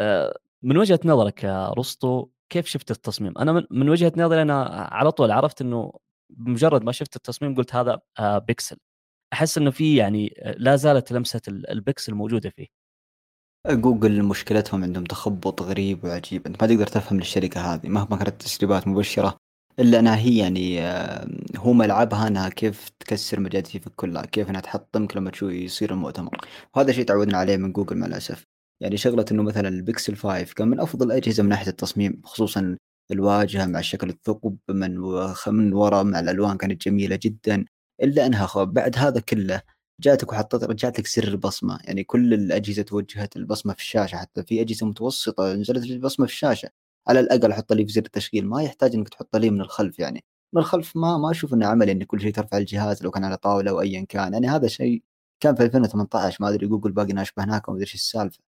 آه، 0.00 0.38
من 0.62 0.76
وجهة 0.78 1.00
نظرك 1.04 1.44
يا 1.44 1.68
رسطو 1.70 2.28
كيف 2.52 2.66
شفت 2.66 2.90
التصميم؟ 2.90 3.38
أنا 3.38 3.52
من- 3.70 3.88
وجهة 3.88 4.12
نظري 4.16 4.42
أنا 4.42 4.64
على 4.92 5.12
طول 5.12 5.30
عرفت 5.30 5.60
إنه 5.60 5.92
بمجرد 6.30 6.82
ما 6.84 6.92
شفت 6.92 7.16
التصميم 7.16 7.54
قلت 7.54 7.74
هذا 7.74 7.98
آه، 8.18 8.38
بيكسل. 8.38 8.76
أحس 9.32 9.58
إنه 9.58 9.70
في 9.70 9.96
يعني 9.96 10.34
لا 10.56 10.76
زالت 10.76 11.12
لمسة 11.12 11.40
ال- 11.48 11.70
البكسل 11.70 12.14
موجودة 12.14 12.50
فيه. 12.50 12.66
جوجل 13.70 14.22
مشكلتهم 14.22 14.82
عندهم 14.82 15.04
تخبط 15.04 15.62
غريب 15.62 16.04
وعجيب. 16.04 16.46
أنت 16.46 16.62
ما 16.62 16.68
تقدر 16.68 16.86
تفهم 16.86 17.18
الشركة 17.18 17.60
هذه 17.74 17.88
مهما 17.88 18.16
كانت 18.16 18.28
التسريبات 18.28 18.88
مبشرة. 18.88 19.36
إلا 19.78 19.98
أنها 19.98 20.16
هي 20.16 20.36
يعني 20.38 20.80
آه، 20.82 21.28
هو 21.56 21.72
ملعبها 21.72 22.28
أنها 22.28 22.48
كيف 22.48 22.88
تكسر 23.00 23.40
مجاديف 23.40 23.88
كلها 23.88 24.22
كيف 24.26 24.50
إنها 24.50 24.60
تحطمك 24.60 25.16
لما 25.16 25.30
تشوف 25.30 25.52
يصير 25.52 25.90
المؤتمر. 25.92 26.36
وهذا 26.76 26.92
شيء 26.92 27.04
تعودنا 27.04 27.38
عليه 27.38 27.56
من 27.56 27.72
جوجل 27.72 27.96
مع 27.96 28.06
الأسف. 28.06 28.44
يعني 28.82 28.96
شغلة 28.96 29.24
إنه 29.32 29.42
مثلا 29.42 29.68
البيكسل 29.68 30.16
5 30.16 30.54
كان 30.54 30.68
من 30.68 30.80
أفضل 30.80 31.06
الأجهزة 31.06 31.42
من 31.42 31.48
ناحية 31.48 31.68
التصميم 31.70 32.20
خصوصا 32.24 32.76
الواجهة 33.10 33.66
مع 33.66 33.80
شكل 33.80 34.08
الثقب 34.10 34.56
من 34.70 34.96
من 35.48 35.72
وراء 35.72 36.04
مع 36.04 36.20
الألوان 36.20 36.56
كانت 36.56 36.82
جميلة 36.88 37.18
جدا 37.22 37.64
إلا 38.02 38.26
أنها 38.26 38.46
خ- 38.46 38.62
بعد 38.62 38.98
هذا 38.98 39.20
كله 39.20 39.62
جاتك 40.02 40.32
وحطت 40.32 40.64
رجعت 40.64 40.98
لك 40.98 41.06
زر 41.06 41.28
البصمة. 41.28 41.78
يعني 41.84 42.04
كل 42.04 42.34
الأجهزة 42.34 42.82
توجهت 42.82 43.36
البصمة 43.36 43.72
في 43.74 43.80
الشاشة 43.80 44.16
حتى 44.16 44.42
في 44.42 44.60
أجهزة 44.60 44.86
متوسطة 44.86 45.54
نزلت 45.54 45.84
البصمة 45.90 46.26
في 46.26 46.32
الشاشة. 46.32 46.70
على 47.08 47.20
الأقل 47.20 47.52
حط 47.52 47.72
لي 47.72 47.86
في 47.86 47.92
زر 47.92 48.00
التشغيل 48.02 48.46
ما 48.46 48.62
يحتاج 48.62 48.94
إنك 48.94 49.08
تحط 49.08 49.36
لي 49.36 49.50
من 49.50 49.60
الخلف 49.60 49.98
يعني. 49.98 50.24
من 50.52 50.60
الخلف 50.60 50.96
ما 50.96 51.18
ما 51.18 51.30
أشوف 51.30 51.54
إنه 51.54 51.66
عملي 51.66 51.92
ان 51.92 52.02
كل 52.04 52.20
شيء 52.20 52.32
ترفع 52.32 52.58
الجهاز 52.58 53.02
لو 53.02 53.10
كان 53.10 53.24
على 53.24 53.36
طاولة 53.36 53.70
أو 53.70 53.80
ايا 53.80 54.04
كان. 54.08 54.32
يعني 54.32 54.46
هذا 54.48 54.68
شيء 54.68 55.02
كان 55.40 55.54
في 55.54 55.62
2018 55.62 56.36
ما 56.40 56.48
أدري 56.48 56.66
جوجل 56.66 56.92
باقي 56.92 57.12
ناشب 57.12 57.44
هناك 57.44 57.68
وما 57.68 57.76
أدري 57.76 57.86
إيش 57.86 57.94
السالفة. 57.94 58.38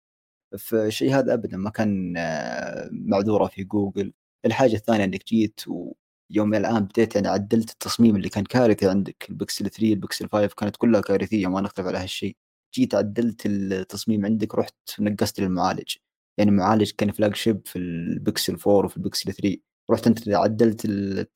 فالشيء 0.59 1.15
هذا 1.15 1.33
ابدا 1.33 1.57
ما 1.57 1.69
كان 1.69 2.15
آه، 2.17 2.89
معذورة 2.91 3.47
في 3.47 3.63
جوجل. 3.63 4.13
الحاجة 4.45 4.75
الثانية 4.75 5.03
إنك 5.03 5.25
جيت 5.27 5.61
ويوم 5.67 6.53
الان 6.55 6.85
بديت 6.85 7.15
يعني 7.15 7.27
عدلت 7.27 7.71
التصميم 7.71 8.15
اللي 8.15 8.29
كان 8.29 8.43
كارثي 8.43 8.89
عندك. 8.89 9.27
البكسل 9.29 9.69
3 9.69 9.93
البكسل 9.93 10.29
5 10.29 10.55
كانت 10.55 10.75
كلها 10.77 11.01
كارثية 11.01 11.47
ما 11.47 11.61
نختلف 11.61 11.87
على 11.87 11.97
هالشيء. 11.97 12.35
جيت 12.75 12.95
عدلت 12.95 13.41
التصميم 13.45 14.25
عندك 14.25 14.55
رحت 14.55 14.75
نقصت 14.99 15.39
للمعالج. 15.39 15.95
يعني 16.37 16.51
معالج 16.51 16.91
كان 16.91 17.11
flagship 17.11 17.61
في 17.67 17.79
البكسل 17.79 18.53
4 18.67 18.85
وفي 18.85 18.97
البكسل 18.97 19.33
3 19.33 19.57
رحت 19.91 20.07
انت 20.07 20.29
عدلت 20.29 20.85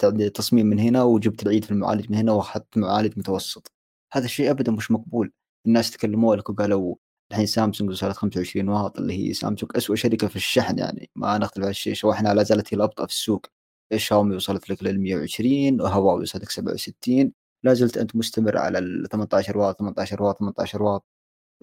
التصميم 0.03 0.65
من 0.65 0.79
هنا 0.79 1.03
وجبت 1.03 1.43
العيد 1.43 1.65
في 1.65 1.71
المعالج 1.71 2.11
من 2.11 2.17
هنا 2.17 2.31
وأخذت 2.31 2.77
معالج 2.77 3.13
متوسط. 3.19 3.71
هذا 4.13 4.25
الشيء 4.25 4.51
ابدا 4.51 4.71
مش 4.71 4.91
مقبول. 4.91 5.31
الناس 5.67 5.91
تكلموا 5.91 6.35
لك 6.35 6.49
وقالوا 6.49 6.95
الحين 7.31 7.45
سامسونج 7.45 7.89
وصلت 7.91 8.17
25 8.17 8.69
واط 8.69 8.99
اللي 8.99 9.13
هي 9.29 9.33
سامسونج 9.33 9.71
اسوء 9.77 9.95
شركة 9.95 10.27
في 10.27 10.35
الشحن 10.35 10.77
يعني. 10.79 11.09
ما 11.15 11.37
نختلف 11.37 11.63
على 11.63 11.71
الشيء. 11.71 11.93
شواحنها 11.93 12.33
لا 12.33 12.43
زالت 12.43 12.73
هي 12.73 12.77
الأبطأ 12.77 13.05
في 13.05 13.11
السوق. 13.13 13.45
شاومي 13.95 14.35
وصلت 14.35 14.69
لك 14.69 14.83
لل 14.83 14.99
120 15.01 15.81
وهواوي 15.81 16.21
وصلت 16.21 16.43
لك 16.43 16.49
67 16.51 17.33
لا 17.63 17.73
زلت 17.73 17.97
أنت 17.97 18.15
مستمر 18.15 18.57
على 18.57 18.79
ال 18.79 19.09
18 19.09 19.57
واط 19.57 19.79
18 19.79 20.23
واط 20.23 20.39
18 20.39 20.83
واط. 20.83 21.05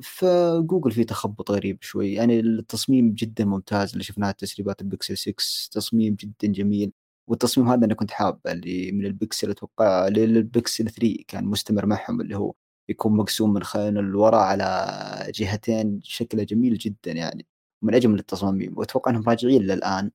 فجوجل 0.02 0.92
فيه 0.92 1.02
تخبط 1.02 1.50
غريب 1.50 1.82
شوي. 1.82 2.12
يعني 2.14 2.40
التصميم 2.40 3.12
جدا 3.14 3.44
ممتاز 3.44 3.92
اللي 3.92 4.04
شفناه 4.04 4.30
تسريبات 4.30 4.80
البكسل 4.80 5.16
6 5.16 5.34
تصميم 5.72 6.14
جدا 6.14 6.48
جميل. 6.52 6.92
والتصميم 7.28 7.68
هذا 7.68 7.84
أنا 7.86 7.94
كنت 7.94 8.10
حابه 8.10 8.52
اللي 8.52 8.92
من 8.92 9.06
البكسل 9.06 9.50
أتوقع 9.50 10.08
للبكسل 10.08 10.90
3 10.90 11.24
كان 11.28 11.44
مستمر 11.44 11.86
معهم 11.86 12.20
اللي 12.20 12.36
هو 12.36 12.54
يكون 12.88 13.16
مقسوم 13.16 13.52
من 13.52 13.62
خلال 13.62 13.98
الوراء 13.98 14.40
على 14.40 15.32
جهتين 15.34 16.00
شكله 16.02 16.42
جميل 16.44 16.78
جدا 16.78 17.12
يعني 17.12 17.46
من 17.82 17.94
أجمل 17.94 18.18
التصاميم. 18.18 18.78
وأتوقع 18.78 19.10
إنهم 19.10 19.24
راجعين 19.28 19.62
للآن 19.62 20.10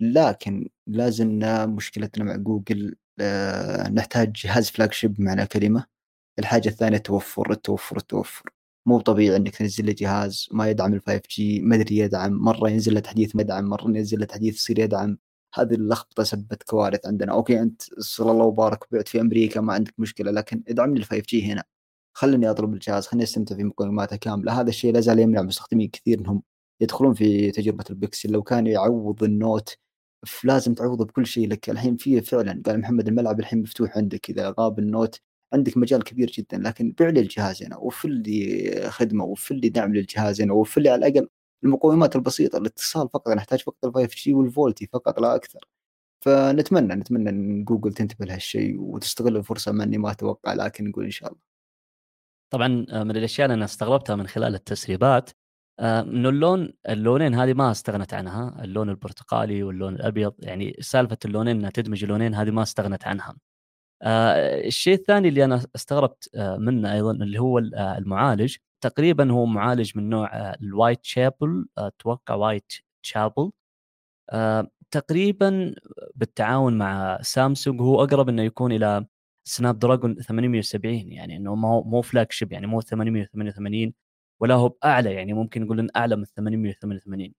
لكن 0.00 0.68
لازلنا 0.86 1.66
مشكلتنا 1.66 2.24
مع 2.24 2.36
جوجل 2.36 2.96
آه، 3.20 3.88
نحتاج 3.88 4.32
جهاز 4.32 4.70
flagship 4.70 5.20
بمعنى 5.20 5.46
كلمة. 5.46 5.86
الحاجة 6.38 6.68
الثانية 6.68 6.96
التوفر 6.96 7.52
التوفر 7.52 7.96
التوفر. 7.96 8.50
مو 8.86 9.00
طبيعي 9.00 9.36
إنك 9.36 9.56
تنزل 9.56 9.84
لي 9.86 9.92
جهاز 9.92 10.48
ما 10.52 10.70
يدعم 10.70 10.94
ال 10.94 11.00
5 11.02 11.22
G 11.30 11.60
ما 11.60 11.76
أدري 11.76 11.96
يدعم 11.96 12.32
مرة 12.32 12.70
ينزل 12.70 12.94
له 12.94 13.00
تحديث 13.00 13.36
ما 13.36 13.42
يدعم 13.42 13.64
مرة 13.64 13.88
ينزل 13.88 14.18
له 14.18 14.24
تحديث 14.26 14.54
يصير 14.56 14.78
يدعم. 14.78 15.18
هذه 15.54 15.74
اللخبطة 15.74 16.22
سببت 16.22 16.62
كوارث 16.62 17.06
عندنا. 17.06 17.32
okay 17.32 17.60
أنت 17.60 17.82
صلى 17.98 18.30
الله 18.30 18.44
وبارك 18.44 18.84
بعت 18.92 19.08
في 19.08 19.20
أمريكا 19.20 19.60
ما 19.60 19.72
عندك 19.72 19.94
مشكلة 19.98 20.30
لكن 20.30 20.62
ادعم 20.68 20.94
لي 20.94 21.00
ال 21.00 21.04
5 21.04 21.22
G 21.28 21.52
هنا. 21.52 21.64
خلني 22.14 22.50
أطلب 22.50 22.74
الجهاز 22.74 23.06
خلني 23.06 23.22
أستمتع 23.22 23.56
في 23.56 23.64
مقوماته 23.64 24.16
كاملة. 24.16 24.60
هذا 24.60 24.68
الشيء 24.68 24.92
لا 24.94 25.00
زال 25.00 25.18
يمنع 25.18 25.42
مستخدمين 25.42 25.88
كثير 25.90 26.18
إنهم 26.20 26.42
يدخلون 26.80 27.14
في 27.14 27.50
تجربة 27.50 27.84
البكسل 27.90 28.32
لو 28.32 28.42
كان 28.42 28.66
يعوض 28.66 29.22
ال 29.24 29.34
Note 29.34 29.76
لازم 30.44 30.74
تعوضه 30.74 31.04
بكل 31.04 31.26
شيء 31.26 31.48
لك. 31.48 31.70
الحين 31.70 31.96
في 31.96 32.20
فعلا 32.20 32.62
قال 32.66 32.80
محمد 32.80 33.08
الملعب 33.08 33.40
الحين 33.40 33.62
مفتوح 33.62 33.96
عندك. 33.96 34.30
إذا 34.30 34.54
غاب 34.60 34.78
ال 34.78 34.86
Note 34.86 35.20
عندك 35.52 35.76
مجال 35.76 36.04
كبير 36.04 36.30
جدا 36.30 36.58
لكن 36.58 36.92
بيع 36.98 37.08
لي 37.08 37.20
الجهاز 37.20 37.62
هنا 37.62 37.76
وفر 37.76 38.08
لي 38.08 38.90
خدمة 38.90 39.24
وفر 39.24 39.54
لي 39.54 39.68
دعم 39.68 39.94
للجهاز 39.94 40.40
هنا 40.40 40.52
وفر 40.52 40.80
لي 40.80 40.88
على 40.88 41.06
الأقل 41.08 41.28
المقومات 41.64 42.16
البسيطة. 42.16 42.58
الاتصال 42.58 43.08
فقط 43.08 43.28
أنا 43.28 43.40
احتاج 43.40 43.60
فقط 43.62 43.84
ال 43.84 43.94
5 43.94 44.08
G 44.24 44.34
وال 44.34 44.49
VoLTE 44.49 44.86
فقط 44.92 45.20
لا 45.20 45.34
أكثر. 45.34 45.60
فنتمنى 46.24 46.94
نتمنى 46.94 47.30
إن 47.30 47.64
جوجل 47.64 47.92
تنتبه 47.94 48.26
لهالشيء 48.26 48.80
وتستغل 48.80 49.36
الفرصة 49.36 49.72
مع 49.72 49.84
اني 49.84 49.98
ما 49.98 50.10
أتوقع 50.10 50.54
لكن 50.54 50.88
نقول 50.88 51.04
إن 51.04 51.10
شاء 51.10 51.28
الله. 51.28 51.40
طبعا 52.52 52.86
آه، 52.90 53.04
من 53.04 53.16
الأشياء 53.16 53.46
اللي 53.46 53.54
أنا 53.54 53.64
استغربتها 53.64 54.16
من 54.16 54.26
خلال 54.26 54.54
التسريبات 54.54 55.30
آه، 55.80 56.00
إنه 56.00 56.28
اللون 56.28 56.72
اللونين 56.88 57.34
هذه 57.34 57.52
ما 57.54 57.70
استغنت 57.70 58.14
عنها. 58.14 58.64
اللون 58.64 58.90
البرتقالي 58.90 59.62
واللون 59.62 59.94
الأبيض 59.94 60.34
يعني 60.38 60.76
سالفة 60.80 61.18
اللونين 61.24 61.56
إنها 61.56 61.70
تدمج 61.70 62.04
اللونين 62.04 62.34
هذه 62.34 62.50
ما 62.50 62.62
استغنت 62.62 63.06
عنها. 63.06 63.36
آه، 64.02 64.66
الشيء 64.66 64.94
الثاني 64.94 65.28
اللي 65.28 65.44
أنا 65.44 65.62
استغربت 65.76 66.30
آه، 66.34 66.56
منه 66.56 66.92
أيضا 66.94 67.12
اللي 67.12 67.38
هو 67.38 67.58
آه، 67.58 67.98
المعالج. 67.98 68.56
تقريبا 68.80 69.32
هو 69.32 69.46
معالج 69.46 69.92
من 69.96 70.10
نوع 70.10 70.30
ال 70.62 71.04
Whitechapel 71.04 71.66
أتوقع 71.78 72.34
Whitechapel 72.34 73.50
تقريبا 74.90 75.74
بالتعاون 76.14 76.78
مع 76.78 77.18
سامسونج 77.22 77.80
هو 77.80 78.04
أقرب 78.04 78.28
إنه 78.28 78.42
يكون 78.42 78.72
إلى 78.72 79.06
Snapdragon 79.44 80.14
870 80.22 81.12
يعني 81.12 81.36
إنه 81.36 81.54
ما 81.54 81.68
هو 81.68 81.82
مو 81.84 82.02
flagship 82.02 82.52
يعني 82.52 82.66
مو 82.66 82.80
888 82.80 83.94
ولا 84.40 84.54
هو 84.54 84.68
بأعلى 84.68 85.14
يعني 85.14 85.32
ممكن 85.34 85.62
نقول 85.62 85.80
انه 85.80 85.90
أعلى 85.96 86.16
من 86.16 86.24
888 86.24 87.34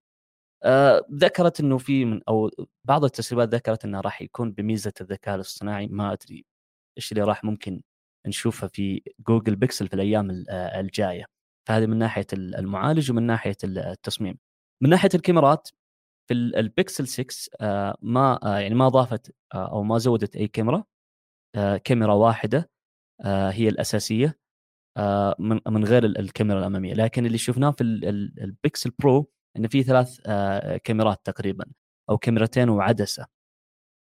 آه، 0.63 1.08
ذكرت 1.13 1.60
إنه 1.60 1.78
في 1.78 2.06
من 2.06 2.21
أو 2.30 2.52
بعض 2.86 3.04
التسريبات 3.04 3.56
ذكرت 3.56 3.86
إنه 3.86 4.02
راح 4.02 4.21
يكون 4.21 4.52
بميزة 4.52 4.93
الذكاء 5.02 5.36
الاصطناعي 5.36 5.88
ما 5.88 6.13
أدري 6.13 6.45
إيش 6.98 7.12
اللي 7.12 7.24
راح 7.24 7.44
ممكن 7.44 7.82
نشوفها 8.28 8.70
في 8.70 9.02
جوجل 9.28 9.56
بيكسل 9.56 9.88
في 9.88 9.94
الأيام 9.94 10.30
ال- 10.32 10.50
آه، 10.50 10.80
الجاية. 10.80 11.26
فهذه 11.68 11.86
من 11.86 11.98
ناحية 11.98 12.28
ال- 12.34 12.56
المعالج 12.56 13.12
ومن 13.12 13.24
ناحية 13.24 13.56
ال- 13.64 13.78
التصميم. 13.80 14.38
من 14.84 14.90
ناحية 14.90 15.10
الكاميرات 15.16 15.68
في 16.28 16.34
ال- 16.34 16.56
البيكسل 16.56 17.08
6 17.08 17.50
آه، 17.62 17.98
ما 18.02 18.40
آه، 18.44 18.60
يعني 18.60 18.76
ما 18.76 18.90
ضافت 18.90 19.36
آه، 19.54 19.72
أو 19.72 19.84
ما 19.84 19.98
زودت 19.98 20.36
أي 20.36 20.48
كاميرا 20.48 20.84
آه، 21.56 21.78
كاميرا 21.78 22.14
واحدة 22.14 22.70
آه، 23.26 23.50
هي 23.52 23.70
الأساسية 23.70 24.40
آه، 24.98 25.36
من 25.68 25.86
غير 25.86 26.06
ال- 26.06 26.18
الكاميرا 26.20 26.60
الأمامية. 26.60 26.94
لكن 26.94 27.26
اللي 27.26 27.38
شفناه 27.38 27.72
في 27.72 27.82
ال- 27.82 28.06
ال- 28.06 28.40
Pixel 28.44 28.92
Pro 29.00 29.32
انه 29.58 29.68
في 29.68 29.84
ثلاث 29.84 30.20
آه، 30.28 30.78
كاميرات 30.78 31.22
تقريبا 31.26 31.66
أو 32.10 32.18
كاميرتين 32.18 32.70
وعدسة. 32.70 33.24
آه، 33.24 33.28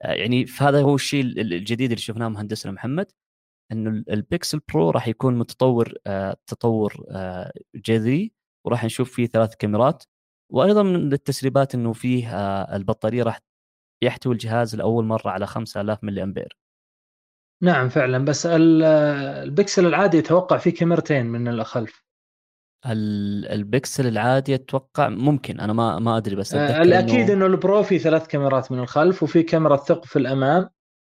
يعني 0.05 0.47
فهذا 0.47 0.83
هو 0.83 0.95
الشيء 0.95 1.21
ال- 1.25 1.53
الجديد 1.55 1.91
اللي 1.91 2.03
شفناه 2.03 2.29
مهندسنا 2.29 2.73
محمد 2.73 3.13
إنه 3.73 3.91
ال- 3.91 4.11
Pixel 4.13 4.61
Pro 4.75 4.91
راح 4.91 5.09
يكون 5.09 5.39
متطور 5.39 5.95
آه، 6.07 6.37
تطور 6.47 7.07
آه، 7.11 7.53
جذري 7.75 8.33
وراح 8.67 8.85
نشوف 8.85 9.13
فيه 9.15 9.27
ثلاث 9.27 9.55
كاميرات. 9.57 10.05
وأيضا 10.53 10.83
من 10.83 11.13
التسريبات 11.13 11.75
إنه 11.75 11.93
فيه 11.93 12.37
آه، 12.37 12.77
البطارية 12.77 13.23
راح 13.23 13.41
يحتوي 14.03 14.33
الجهاز 14.33 14.77
لأول 14.77 15.05
مرة 15.05 15.31
على 15.31 15.47
5000 15.47 16.05
ملي 16.05 16.23
أمبير. 16.23 16.59
نعم 17.63 17.89
فعلا. 17.89 18.19
بس 18.25 18.47
ال- 18.47 18.83
البكسل 19.45 19.87
العادي 19.87 20.17
يتوقع 20.19 20.57
فيه 20.59 20.71
كاميرتين 20.75 21.27
من 21.27 21.49
الخلف 21.49 21.91
ال- 21.91 22.10
البكسل 22.87 24.07
العادي 24.07 24.55
أتوقع 24.55 25.09
ممكن. 25.09 25.61
أنا 25.61 25.73
ما 25.73 25.99
ما 25.99 26.17
أدري 26.17 26.37
بس 26.37 26.55
آه، 26.55 26.83
الأكيد 26.83 27.31
إنه 27.31 27.47
ال 27.47 27.56
Pro 27.56 27.83
فيه 27.83 27.99
ثلاث 27.99 28.27
كاميرات 28.27 28.73
من 28.73 28.79
الخلف 28.79 29.23
وفي 29.23 29.43
كاميرا 29.43 29.77
ثقب 29.77 30.05
في 30.05 30.19
الأمام. 30.19 30.69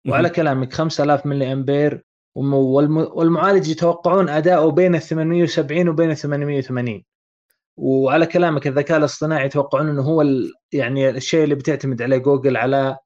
وعلى 0.10 0.30
كلامك 0.30 0.74
5000 0.74 1.26
ملي 1.26 1.54
أمبير. 1.54 2.04
والمعالج 2.36 3.70
يتوقعون 3.70 4.30
اداؤه 4.30 4.72
بين 4.72 4.96
ال 4.96 5.02
870 5.02 5.90
وبين 5.90 6.12
ال 6.12 6.18
880 6.18 7.04
وعلى 7.78 8.26
كلامك 8.26 8.68
الذكاء 8.68 8.98
الاصطناعي 8.98 9.46
يتوقعون 9.46 9.90
إنه 9.90 10.02
هو 10.02 10.24
يعني 10.72 11.10
الشيء 11.10 11.44
اللي 11.44 11.56
بتعتمد 11.56 12.02
عليه 12.02 12.18
جوجل 12.18 12.58
على 12.58 12.98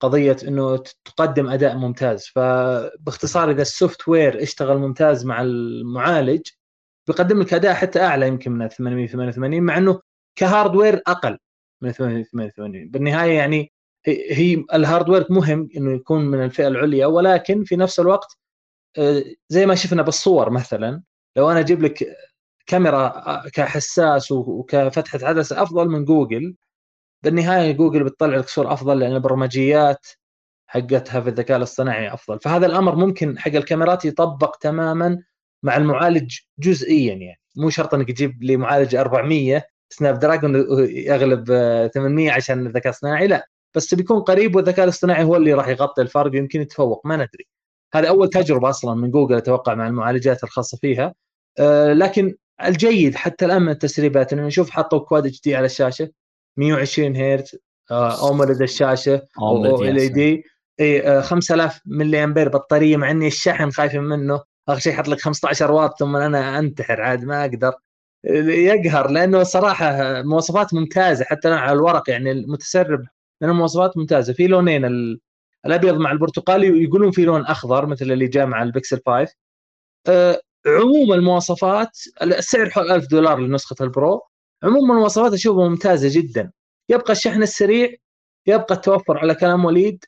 قضية 0.00 0.36
إنه 0.48 0.76
تقدم 1.04 1.48
أداء 1.48 1.76
ممتاز. 1.76 2.26
فباختصار 2.26 3.50
إذا 3.50 3.62
ال 3.62 4.08
software 4.08 4.42
اشتغل 4.42 4.78
ممتاز 4.78 5.26
مع 5.26 5.42
المعالج 5.42 6.42
بيقدم 7.10 7.42
لك 7.42 7.54
أداء 7.54 7.74
حتى 7.74 8.00
أعلى 8.00 8.28
يمكن 8.28 8.52
من 8.52 8.68
888 8.68 9.62
مع 9.62 9.78
إنه 9.78 10.00
ك 10.36 10.43
hardware 10.43 11.02
أقل 11.06 11.38
من 11.82 11.92
888 11.92 12.88
بالنهاية 12.90 13.32
يعني 13.32 13.72
هي 14.06 14.64
ال 14.74 14.80
hardware 14.80 15.26
مهم 15.30 15.68
إنه 15.76 15.92
يكون 15.92 16.24
من 16.24 16.44
الفئة 16.44 16.68
العليا 16.68 17.06
ولكن 17.06 17.64
في 17.64 17.76
نفس 17.76 18.00
الوقت 18.00 18.38
آه، 18.98 19.24
زي 19.48 19.66
ما 19.66 19.74
شفنا 19.74 20.02
بالصور 20.02 20.50
مثلا 20.50 21.02
لو 21.36 21.50
أنا 21.50 21.60
أجيب 21.60 21.82
لك 21.82 22.16
كاميرا 22.66 23.06
آه، 23.06 23.48
كحساس 23.48 24.32
وكفتحة 24.32 25.18
عدسة 25.22 25.62
أفضل 25.62 25.88
من 25.88 26.04
جوجل 26.04 26.56
بالنهاية 27.24 27.72
جوجل 27.72 28.04
بتطلع 28.04 28.36
لك 28.36 28.48
صور 28.48 28.72
أفضل 28.72 28.98
لأن 28.98 29.12
البرمجيات 29.16 30.06
حقتها 30.66 31.20
في 31.20 31.28
الذكاء 31.28 31.56
الاصطناعي 31.56 32.14
أفضل. 32.14 32.40
فهذا 32.40 32.66
الأمر 32.66 32.94
ممكن 32.96 33.38
حق 33.38 33.52
الكاميرات 33.52 34.04
يطبق 34.04 34.56
تماما 34.56 35.22
مع 35.62 35.76
المعالج 35.76 36.38
جزئيا 36.58 37.14
يعني. 37.14 37.40
مو 37.56 37.70
شرط 37.70 37.94
إنك 37.94 38.08
تجيب 38.10 38.42
لي 38.42 38.56
معالج 38.56 38.96
400 38.96 39.64
Snapdragon 39.90 40.54
يغلب 40.90 41.50
آه، 41.50 41.86
800 41.86 42.30
عشان 42.30 42.66
الذكاء 42.66 42.86
الاصطناعي 42.86 43.26
لا 43.26 43.48
بس 43.74 43.94
بيكون 43.94 44.20
قريب 44.20 44.56
والذكاء 44.56 44.84
الاصطناعي 44.84 45.24
هو 45.24 45.36
اللي 45.36 45.54
راح 45.54 45.68
يغطي 45.68 46.02
الفرق 46.02 46.36
يمكن 46.36 46.60
يتفوق. 46.60 47.06
ما 47.06 47.16
ندري. 47.16 47.46
هذا 47.94 48.08
أول 48.08 48.30
تجربة 48.30 48.70
أصلا 48.70 48.94
من 48.94 49.10
جوجل 49.10 49.36
أتوقع 49.36 49.74
مع 49.74 49.88
المعالجات 49.88 50.44
الخاصة 50.44 50.78
فيها. 50.78 51.14
آه، 51.58 51.92
لكن 51.92 52.36
الجيد 52.64 53.14
حتى 53.14 53.44
الآن 53.44 53.62
من 53.62 53.68
التسريبات 53.68 54.32
إنه 54.32 54.46
نشوف 54.46 54.70
حطوا 54.70 54.98
Quad 54.98 55.40
HD 55.40 55.56
على 55.56 55.66
الشاشة. 55.66 56.10
120 56.56 57.16
هرتز 57.16 57.58
AMOLED 57.90 58.62
الشاشة 58.62 59.22
OLED. 59.38 60.44
إي 60.80 61.22
5000 61.22 61.80
ملي 61.86 62.24
أمبير 62.24 62.48
بطارية 62.48 62.96
مع 62.96 63.10
إني 63.10 63.26
الشحن 63.26 63.70
خايف 63.70 63.94
منه. 63.94 64.40
آخر 64.72 64.80
شيء 64.80 64.92
يحط 64.92 65.08
لك 65.08 65.20
15 65.20 65.72
واط 65.72 65.98
ثم 65.98 66.16
أنا 66.16 66.58
أنتحر 66.58 67.00
عاد 67.02 67.24
ما 67.24 67.44
أقدر. 67.44 67.72
يقهر 68.24 69.10
لأنه 69.10 69.42
صراحة 69.42 70.22
مواصفات 70.22 70.74
ممتازة 70.74 71.24
حتى 71.24 71.48
على 71.48 71.72
الورق 71.72 72.10
يعني 72.10 72.30
المتسرب 72.32 73.00
من 73.42 73.48
المواصفات 73.48 73.96
ممتازة. 73.96 74.32
في 74.32 74.46
لونين 74.46 74.84
ال- 74.84 75.20
الأبيض 75.66 75.94
مع 75.94 76.12
البرتقالي 76.12 76.70
ويقولون 76.70 77.10
في 77.10 77.24
لون 77.24 77.46
أخضر 77.46 77.86
مثل 77.86 78.12
اللي 78.12 78.26
جاء 78.28 78.46
مع 78.46 78.62
البكسل 78.62 79.00
5 79.06 79.34
أه، 80.08 80.40
عموم 80.66 81.12
المواصفات 81.12 81.98
السعر 82.22 82.70
حول 82.70 82.90
1000 82.90 83.06
دولار 83.10 83.38
لنسخة 83.38 83.76
ال 83.80 83.88
Pro. 83.88 84.20
عموم 84.62 84.90
المواصفات 84.92 85.32
أشوفها 85.32 85.68
ممتازة 85.68 86.20
جدا. 86.20 86.52
يبقى 86.88 87.12
الشحن 87.12 87.42
السريع 87.42 87.90
يبقى 88.46 88.74
التوفر 88.74 89.18
على 89.18 89.34
كلام 89.34 89.64
وليد. 89.64 90.04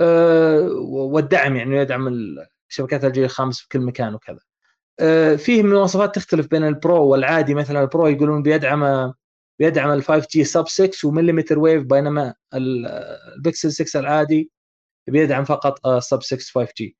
أه، 0.00 0.68
والدعم 0.88 1.56
يعني 1.56 1.76
يدعم 1.76 2.08
شبكات 2.68 3.04
الجيل 3.04 3.24
الخامس 3.24 3.60
في 3.60 3.68
كل 3.68 3.80
مكان 3.80 4.14
وكذا. 4.14 4.38
أه، 5.00 5.36
فيه 5.36 5.62
مواصفات 5.62 6.14
تختلف 6.14 6.46
بين 6.46 6.64
ال 6.64 6.74
Pro 6.74 7.06
والعادي. 7.06 7.54
مثلا 7.54 7.80
ال 7.82 7.88
Pro 7.88 8.06
يقولون 8.06 8.42
بيدعم 8.42 9.12
بيدعم 9.58 9.90
ال 9.90 10.02
5 10.04 10.26
G 10.30 10.44
sub 10.44 10.68
6 10.68 11.08
و 11.08 11.12
millimeter 11.12 11.58
wave 11.58 11.82
بينما 11.82 12.34
ال- 12.54 12.86
البكسل 13.36 13.72
6 13.72 14.00
العادي 14.00 14.50
بيدعم 15.08 15.44
فقط 15.44 15.98
sub 15.98 16.22
6 16.22 16.38
5 16.54 16.72
G 16.78 16.96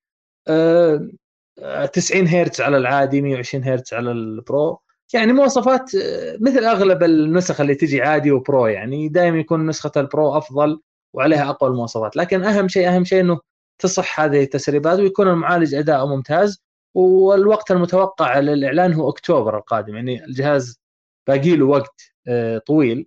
90 1.93 2.27
هرتز 2.29 2.61
على 2.61 2.77
العادي 2.77 3.23
120 3.23 3.65
هرتز 3.65 3.95
على 3.95 4.11
ال 4.13 4.26
Pro. 4.26 4.81
يعني 5.15 5.33
مواصفات 5.33 5.95
آه، 5.95 6.39
مثل 6.41 6.65
أغلب 6.65 7.03
النسخ 7.03 7.61
اللي 7.61 7.75
تجي 7.75 8.03
عادي 8.03 8.31
و 8.33 8.41
Pro 8.41 8.67
يعني 8.67 9.09
دائما 9.09 9.39
يكون 9.39 9.67
نسخة 9.67 9.93
ال 9.97 10.07
Pro 10.07 10.37
أفضل 10.39 10.81
وعليها 11.15 11.51
أقوى 11.51 11.71
المواصفات. 11.71 12.17
لكن 12.17 12.45
أهم 12.45 12.69
شيء 12.69 12.89
أهم 12.89 13.05
شيء 13.05 13.21
إنه 13.21 13.41
تصح 13.79 14.21
هذه 14.21 14.43
التسريبات 14.43 14.99
ويكون 14.99 15.29
المعالج 15.29 15.75
اداؤه 15.75 16.17
ممتاز 16.17 16.63
والوقت 16.95 17.71
المتوقع 17.71 18.39
للإعلان 18.39 18.93
هو 18.95 19.09
أكتوبر 19.09 19.59
القادم 19.59 19.95
يعني 19.97 20.25
الجهاز 20.25 20.81
باقي 21.29 21.57
له 21.57 21.67
وقت 21.67 22.03
آه، 22.29 22.59
طويل. 22.59 23.07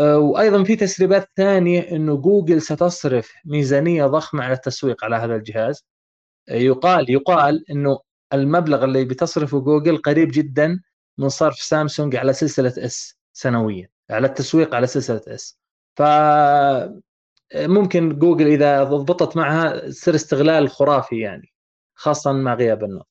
آه، 0.00 0.18
وأيضا 0.18 0.64
في 0.64 0.76
تسريبات 0.76 1.30
ثانية 1.36 1.80
إنه 1.80 2.16
جوجل 2.16 2.62
ستصرف 2.62 3.32
ميزانية 3.44 4.06
ضخمة 4.06 4.44
على 4.44 4.54
التسويق 4.54 5.04
على 5.04 5.16
هذا 5.16 5.36
الجهاز. 5.36 5.84
آه، 6.48 6.54
يقال 6.54 7.10
يقال 7.10 7.70
إنه 7.70 8.00
المبلغ 8.32 8.84
اللي 8.84 9.04
بتصرفه 9.04 9.60
جوجل 9.60 9.96
قريب 9.98 10.30
جدا 10.32 10.80
من 11.18 11.28
صرف 11.28 11.56
سامسونج 11.56 12.16
على 12.16 12.32
سلسلة 12.32 12.74
S 12.78 13.16
سنويا 13.32 13.88
على 14.10 14.26
التسويق 14.26 14.74
على 14.74 14.86
سلسلة 14.86 15.22
S 15.28 15.58
ف 15.96 16.02
ممكن 17.56 18.18
جوجل 18.18 18.46
إذا 18.46 18.84
ضبطت 18.84 19.36
معها 19.36 19.88
تصير 19.88 20.14
استغلال 20.14 20.68
خرافي 20.70 21.18
يعني 21.20 21.52
خاصة 21.94 22.32
مع 22.32 22.54
غياب 22.54 22.84
ال 22.84 22.88
Note 22.88 23.04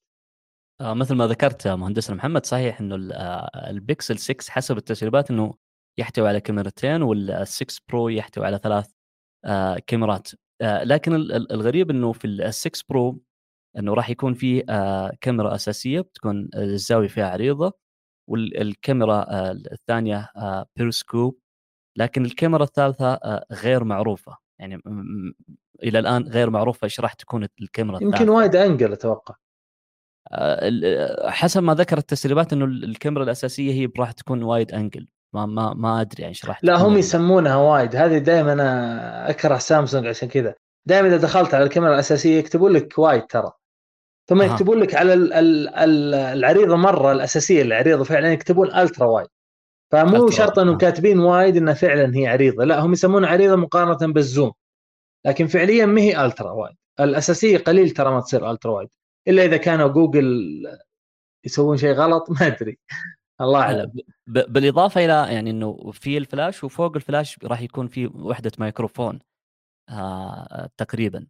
آه، 0.82 0.94
مثل 0.94 1.16
ما 1.16 1.28
ذكرت 1.28 1.68
مهندسنا 1.68 2.16
محمد 2.16 2.46
صحيح 2.46 2.80
إنه 2.80 2.96
ال- 2.96 3.14
آه، 3.14 3.70
البيكسل 3.70 4.18
6 4.18 4.50
حسب 4.50 4.78
التسريبات 4.78 5.32
إنه 5.32 5.54
يحتوي 6.00 6.28
على 6.28 6.42
كاميرتين 6.42 7.02
وال6 7.04 7.80
Pro 7.90 8.10
يحتوي 8.10 8.46
على 8.46 8.58
ثلاث 8.58 8.92
آه، 9.46 9.78
كاميرات. 9.88 10.28
آه، 10.62 10.84
لكن 10.84 11.14
ال- 11.16 11.32
ال- 11.32 11.52
الغريب 11.52 11.90
إنه 11.90 12.12
في 12.12 12.28
ال6 12.28 12.82
Pro 12.90 13.22
إنه 13.78 13.94
راح 13.94 14.10
يكون 14.10 14.34
فيه 14.34 14.64
آه، 14.70 15.12
كاميرا 15.22 15.56
أساسية 15.56 16.02
بتكون 16.02 16.50
الزاويه 16.56 17.08
فيها 17.08 17.30
عريضة 17.30 17.74
والكاميرا 18.30 19.26
آه، 19.30 19.52
الثانية 19.52 20.30
آه، 20.36 20.66
بيرسكوب 20.76 21.40
لكن 21.98 22.26
الكاميرا 22.26 22.64
الثالثة 22.64 23.14
آه، 23.14 23.46
غير 23.52 23.84
معروفة. 23.84 24.38
يعني 24.60 24.82
إلى 25.84 26.00
الآن 26.00 26.24
غير 26.24 26.50
معروفة 26.50 26.86
إيش 26.86 27.00
راح 27.00 27.14
تكون 27.14 27.48
الكاميرا 27.62 27.96
يمكن 28.02 28.14
الثالثة. 28.14 28.32
wide 28.34 28.56
angle 28.56 28.94
أتوقع. 28.94 29.36
آه، 30.32 30.60
ال- 30.68 31.32
حسب 31.32 31.64
ما 31.64 31.74
ذكر 31.74 31.98
التسريبات 31.98 32.54
إنه 32.54 32.66
ال- 32.66 32.84
الكاميرا 32.84 33.24
الأساسية 33.24 33.74
هي 33.74 33.90
راح 34.00 34.12
تكون 34.12 34.44
wide 34.44 34.72
angle. 34.72 35.08
ما 35.34 35.46
ما 35.46 35.74
ما 35.74 36.02
أدري 36.02 36.22
يعني 36.22 36.30
إيش 36.30 36.46
راح 36.46 36.64
لا 36.64 36.78
هم 36.78 36.98
يسمونها 36.98 37.56
wide. 37.56 37.96
هذه 37.96 38.18
دائما 38.18 38.54
أنا 38.54 39.30
أكره 39.30 39.58
سامسونج 39.58 40.08
عشان 40.08 40.28
كذا. 40.30 40.56
دائما 40.86 41.08
إذا 41.08 41.18
دخلت 41.18 41.54
على 41.54 41.64
الكاميرا 41.64 41.94
الأساسية 41.94 42.40
يكتبون 42.40 42.72
لك 42.72 43.00
wide 43.00 43.24
ترى. 43.28 43.52
ثم. 44.30 44.42
يكتبون 44.42 44.80
لك 44.80 44.96
على 44.96 45.14
ال- 45.14 45.34
ال- 45.34 45.70
ال- 45.76 46.14
العريضة 46.14 46.76
مرة 46.76 47.12
الأساسية 47.12 47.62
العريضة 47.62 48.04
فعلا 48.04 48.32
يكتبون 48.34 48.76
ultra 48.76 49.06
wide. 49.08 49.28
فمو 49.92 50.30
شرط 50.30 50.58
wide، 50.58 50.60
انه 50.68 50.74
آه. 50.74 50.78
كاتبين 50.78 51.20
wide 51.20 51.58
إنها 51.58 51.74
فعلا 51.74 52.16
هي 52.16 52.28
عريضة. 52.28 52.64
لا 52.66 52.80
هم 52.80 52.94
يسمونها 52.94 53.30
عريضة 53.30 53.56
مقارنة 53.56 54.14
بال 54.14 54.25
zoom. 54.25 54.52
لكن 55.26 55.48
فعليا 55.48 55.86
ما 55.86 56.02
هي 56.02 56.26
ultra 56.26 56.52
wide. 56.52 56.76
الأساسية 57.00 57.58
قليل 57.58 57.90
ترى 57.90 58.12
ما 58.12 58.22
تصير 58.22 58.52
ultra 58.52 58.72
wide. 58.72 58.90
إلا 59.28 59.46
إذا 59.46 59.58
كانوا 59.58 59.88
جوجل 59.88 60.52
يسوون 61.46 61.78
شيء 61.78 61.94
غلط 61.94 62.30
ما 62.42 62.48
أدري. 62.48 62.80
الله 63.42 63.62
أعلم. 63.62 63.92
ب- 64.28 64.54
بالإضافة 64.54 65.06
إلى 65.06 65.34
يعني 65.34 65.50
إنه 65.50 65.92
في 65.92 66.18
الفلاش 66.18 66.64
وفوق 66.64 66.96
الفلاش 66.96 67.38
راح 67.44 67.62
يكون 67.62 67.88
في 67.88 68.08
وحدة 68.08 68.52
ميكروفون 68.60 69.20
آه 69.90 70.70
تقريبا. 70.78 71.28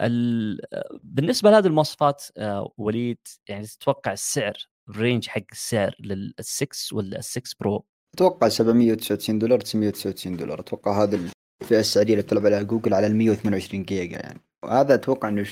ال... 0.00 0.60
بالنسبة 1.02 1.50
لهذه 1.50 1.66
المواصفات 1.66 2.24
آه 2.36 2.72
وليد 2.78 3.18
يعني 3.48 3.66
تتوقع 3.66 4.12
السعر 4.12 4.54
ال 4.88 4.94
range 4.94 5.26
حق 5.26 5.42
السعر 5.52 5.94
لل6 6.02 6.92
ولا 6.92 7.20
6 7.20 7.56
Pro 7.60 7.84
أتوقع 8.14 8.48
799 8.48 9.38
دولار 9.38 9.60
999 9.60 10.36
دولار. 10.36 10.60
أتوقع 10.60 11.02
هذا 11.02 11.18
الفئه 11.62 11.80
السعرية 11.80 12.12
اللي 12.12 12.22
طلب 12.22 12.46
عليها 12.46 12.62
جوجل 12.62 12.94
على 12.94 13.06
ال 13.06 13.16
128 13.16 13.84
جيجا 13.84 14.16
يعني. 14.16 14.40
وهذا 14.62 14.94
أتوقع 14.94 15.28
إنه 15.28 15.46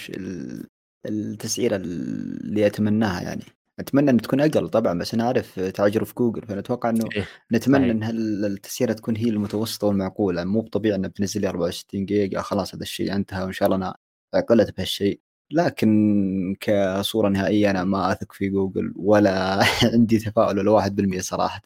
التسعيرة 1.07 1.77
اللي 1.77 2.67
أتمناها 2.67 3.23
يعني. 3.23 3.43
أتمنى 3.79 4.11
ان 4.11 4.21
تكون 4.21 4.41
أقل 4.41 4.69
طبعا 4.69 4.99
بس 4.99 5.15
أنا 5.15 5.25
أعرف 5.25 5.61
تاجر 5.61 6.05
في 6.05 6.15
جوجل. 6.15 6.43
فانا 6.43 6.61
أتوقع 6.61 6.91
إنه 6.91 7.09
إيه، 7.17 7.27
نتمنى. 7.53 7.91
إن 7.91 8.05
التسعيرة 8.45 8.93
تكون 8.93 9.17
هي 9.17 9.29
المتوسطة 9.29 9.87
والمعقولة. 9.87 10.45
مو 10.45 10.63
طبيعي 10.63 10.97
إنه 10.97 11.09
بتنزل 11.09 11.41
لي 11.41 11.49
64 11.49 12.05
جيجا. 12.05 12.41
خلاص 12.41 12.75
هذا 12.75 12.83
الشيء 12.83 13.15
انتهى 13.15 13.45
وإن 13.45 13.53
شاء 13.53 13.67
الله 13.67 13.77
أنا 13.77 13.97
عقلت 14.35 14.77
بهالشيء. 14.77 15.21
لكن 15.51 16.57
كصورة 16.61 17.29
نهائية 17.29 17.71
أنا 17.71 17.85
ما 17.85 18.13
أثق 18.13 18.33
في 18.33 18.49
جوجل 18.49 18.93
ولا 18.97 19.61
عندي 19.95 20.19
تفاؤل 20.19 20.59
ولا 20.59 20.71
1% 20.71 21.21
صراحة. 21.21 21.63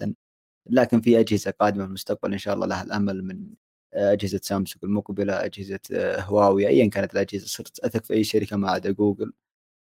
لكن 0.66 1.00
في 1.00 1.20
أجهزة 1.20 1.50
قادمة 1.60 1.82
في 1.84 1.88
المستقبل 1.88 2.32
إن 2.32 2.38
شاء 2.38 2.54
الله 2.54 2.66
لها 2.66 2.82
الأمل 2.82 3.24
من 3.24 3.46
أجهزة 3.94 4.40
سامسونج 4.42 4.84
المقبلة 4.84 5.44
أجهزة 5.44 5.80
هواوي 6.20 6.68
ايا 6.68 6.90
كانت 6.90 7.12
الأجهزة 7.14 7.46
صرت 7.46 7.78
أثق 7.80 8.04
في 8.04 8.14
أي 8.14 8.24
شركة 8.24 8.56
ما 8.56 8.70
عدا 8.70 8.90
جوجل. 8.90 9.32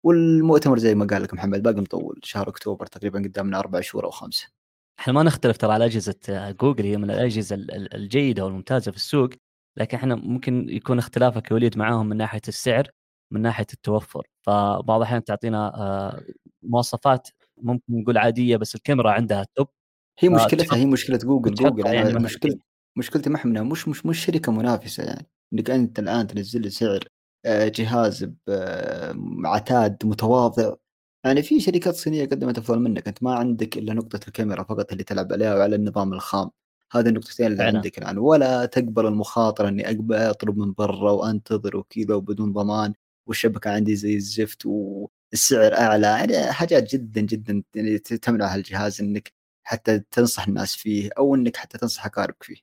والمؤتمر 0.03 0.79
زي 0.79 0.95
ما 0.95 1.05
قال 1.05 1.23
لك 1.23 1.33
محمد 1.33 1.63
باقي 1.63 1.81
مطول 1.81 2.19
شهر 2.23 2.49
أكتوبر 2.49 2.85
تقريبا 2.85 3.19
قدامنا 3.19 3.59
أربع 3.59 3.81
شهور 3.81 4.05
أو 4.05 4.11
خمسة. 4.11 4.47
إحنا 4.99 5.13
ما 5.13 5.23
نختلف 5.23 5.57
ترى 5.57 5.73
على 5.73 5.85
أجهزة 5.85 6.15
جوجل 6.51 6.85
هي 6.85 6.97
من 6.97 7.11
الأجهزة 7.11 7.55
الجيدة 7.95 8.45
والممتازة 8.45 8.91
في 8.91 8.97
السوق. 8.97 9.29
لكن 9.77 9.97
إحنا 9.97 10.15
ممكن 10.15 10.69
يكون 10.69 10.97
اختلافك 10.99 11.51
يا 11.51 11.55
وليد 11.55 11.77
معاهم 11.77 12.09
من 12.09 12.17
ناحية 12.17 12.41
السعر. 12.47 12.91
من 13.31 13.41
ناحية 13.41 13.65
التوفر. 13.73 14.27
فبعض 14.41 14.97
الأحيان 14.97 15.23
تعطينا 15.23 15.75
آه، 15.75 16.23
مواصفات 16.63 17.27
ممكن 17.57 17.83
نقول 17.89 18.17
عادية 18.17 18.57
بس 18.57 18.75
الكاميرا 18.75 19.11
عندها 19.11 19.45
توب. 19.55 19.67
هي 20.19 20.29
مشكلتها 20.29 20.77
هي 20.77 20.85
مشكلة 20.85 21.17
جوجل. 21.17 21.53
جوجل 21.53 21.85
يعني 21.85 22.13
مشكلة 22.13 22.57
مشكلتي 22.97 23.29
ما 23.29 23.35
إحنا 23.35 23.63
مش 23.63 23.87
مش 23.87 24.05
مش 24.05 24.25
شركة 24.25 24.51
منافسة 24.51 25.03
يعني. 25.03 25.27
انك 25.53 25.69
أنت 25.69 25.99
الآن 25.99 26.27
تنزل 26.27 26.61
لي 26.61 26.69
سعر 26.69 27.03
آه، 27.45 27.67
جهاز 27.67 28.31
بعتاد 29.43 30.05
متواضع. 30.05 30.73
يعني 31.25 31.41
في 31.43 31.59
شركات 31.59 31.95
صينية 31.95 32.25
قدمت 32.25 32.57
أفضل 32.57 32.79
منك. 32.79 33.07
أنت 33.07 33.23
ما 33.23 33.35
عندك 33.35 33.77
إلا 33.77 33.93
نقطة 33.93 34.19
الكاميرا 34.27 34.63
فقط 34.63 34.91
اللي 34.91 35.03
تلعب 35.03 35.33
عليها 35.33 35.55
وعلى 35.55 35.75
النظام 35.75 36.13
الخام. 36.13 36.49
هذه 36.91 37.07
النقطتين 37.07 37.47
اللي. 37.47 37.63
عندك 37.63 37.97
الآن. 37.97 38.17
ولا 38.17 38.65
تقبل 38.65 39.05
المخاطرة 39.05 39.67
إني 39.67 39.91
أطلب 40.11 40.57
من 40.57 40.73
برا 40.73 41.11
وأنتظر 41.11 41.77
وكذا 41.77 42.15
وبدون 42.15 42.53
ضمان. 42.53 42.93
والشبكة 43.27 43.71
عندي 43.71 43.95
زي 43.95 44.15
الزفت 44.15 44.65
والسعر 44.65 45.73
أعلى. 45.73 46.07
يعني 46.07 46.51
حاجات 46.53 46.95
جدا 46.95 47.21
جدا 47.21 47.63
يعني 47.75 47.99
تمنع 47.99 48.53
هالجهاز 48.53 49.01
إنك 49.01 49.31
حتى 49.67 49.99
تنصح 49.99 50.47
الناس 50.47 50.75
فيه 50.75 51.09
أو 51.17 51.35
إنك 51.35 51.55
حتى 51.57 51.77
تنصح 51.77 52.05
أقاربك 52.05 52.43
فيه. 52.43 52.55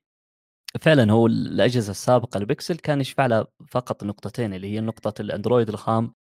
فعلا 0.80 1.12
هو 1.12 1.26
الأجهزة 1.26 1.90
السابقة 1.90 2.38
البكسل 2.38 2.76
كان 2.76 3.00
يشفع 3.00 3.26
لها 3.26 3.46
فقط 3.70 4.04
نقطتين 4.04 4.54
اللي 4.54 4.74
هي 4.74 4.80
نقطة 4.80 5.20
الأندرويد 5.20 5.68
الخام 5.68 6.14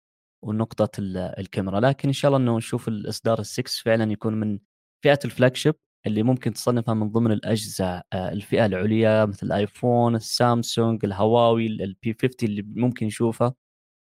ونقطة 0.43 0.89
الكاميرا. 0.99 1.79
لكن 1.79 2.09
إن 2.09 2.13
شاء 2.13 2.29
الله 2.29 2.39
إنه 2.39 2.57
نشوف 2.57 2.87
الإصدار 2.87 3.43
ال6 3.43 3.83
فعلا 3.83 4.11
يكون 4.11 4.33
من 4.33 4.59
فئة 5.03 5.19
ال 5.25 5.55
flagship 5.55 5.75
اللي 6.07 6.23
ممكن 6.23 6.53
تصنفها 6.53 6.93
من 6.93 7.09
ضمن 7.11 7.31
الأجهزة 7.31 7.85
آه، 8.13 8.31
الفئة 8.31 8.65
العليا 8.65 9.25
مثل 9.25 9.47
الايفون 9.47 10.15
السامسونج 10.15 11.05
الهواوي 11.05 11.67
ال 11.67 11.90
P 11.90 12.13
50 12.21 12.33
اللي 12.43 12.61
ممكن 12.61 13.05
نشوفها. 13.05 13.53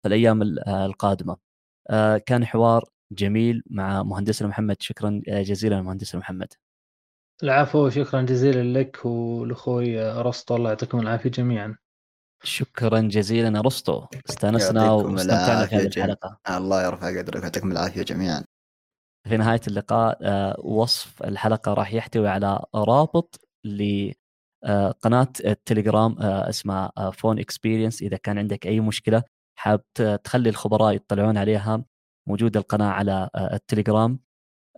في 0.05 0.09
الأيام 0.09 0.41
آه، 0.67 0.85
القادمة. 0.85 1.37
آه، 1.89 2.17
كان 2.17 2.45
حوار 2.45 2.89
جميل 3.11 3.63
مع 3.69 4.03
مهندسنا 4.03 4.47
محمد. 4.47 4.75
شكرا 4.79 5.21
جزيلا 5.27 5.81
مهندسنا 5.81 6.19
محمد. 6.19 6.53
العفو 7.43 7.89
شكرا 7.89 8.21
جزيلا 8.21 8.79
لك 8.79 9.05
ولأخوي 9.05 10.01
أرسطو. 10.01 10.55
الله 10.55 10.69
يعطيكم 10.69 10.99
العافية 10.99 11.29
جميعا. 11.29 11.77
شكرا 12.43 13.01
جزيلا 13.01 13.59
أرسطو. 13.59 14.05
استانسنا 14.29 14.91
واستمتعنا 14.91 15.65
في 15.65 15.75
هذه 15.75 15.85
الحلقة. 15.85 16.39
الله 16.49 16.85
يرفع 16.85 17.19
قدرك 17.19 17.41
ويعطيكم 17.41 17.71
العافية 17.71 18.03
جميعا. 18.03 18.43
في 19.29 19.37
نهاية 19.37 19.61
اللقاء 19.67 20.17
آه، 20.21 20.59
وصف 20.59 21.23
الحلقة 21.23 21.73
راح 21.73 21.93
يحتوي 21.93 22.27
على 22.27 22.65
رابط 22.75 23.47
لقناه 23.65 25.33
التليجرام 25.45 26.21
آه، 26.21 26.49
اسمها 26.49 26.91
Phone 27.13 27.39
Experience 27.39 28.01
إذا 28.01 28.17
كان 28.17 28.37
عندك 28.37 28.67
أي 28.67 28.79
مشكلة 28.79 29.34
حاب 29.55 29.83
تخلي 30.23 30.49
الخبراء 30.49 30.95
يطلعون 30.95 31.37
عليها 31.37 31.85
موجوده 32.27 32.59
القناة 32.59 32.91
على 32.91 33.29
آه، 33.35 33.55
التليجرام 33.55 34.19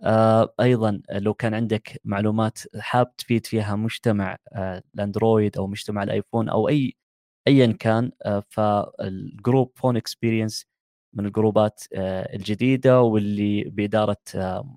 آه، 0.02 0.54
أيضا 0.60 1.02
لو 1.10 1.34
كان 1.34 1.54
عندك 1.54 2.00
معلومات 2.04 2.58
حاب 2.78 3.16
تفيد 3.16 3.46
فيها 3.46 3.76
مجتمع 3.76 4.36
آه، 4.52 4.82
الاندرويد 4.94 5.56
أو 5.58 5.66
مجتمع 5.66 6.02
الأيفون 6.02 6.48
أو 6.48 6.68
أي 6.68 6.94
ايا 7.48 7.72
كان 7.72 8.12
آه، 8.26 8.44
فال 8.50 8.85
group 8.85 9.72
Phone 9.76 9.96
Experience 9.96 10.66
من 11.14 11.26
الجروبات 11.26 11.84
الجديدة 11.94 13.02
واللي 13.02 13.64
بإدارة 13.64 14.16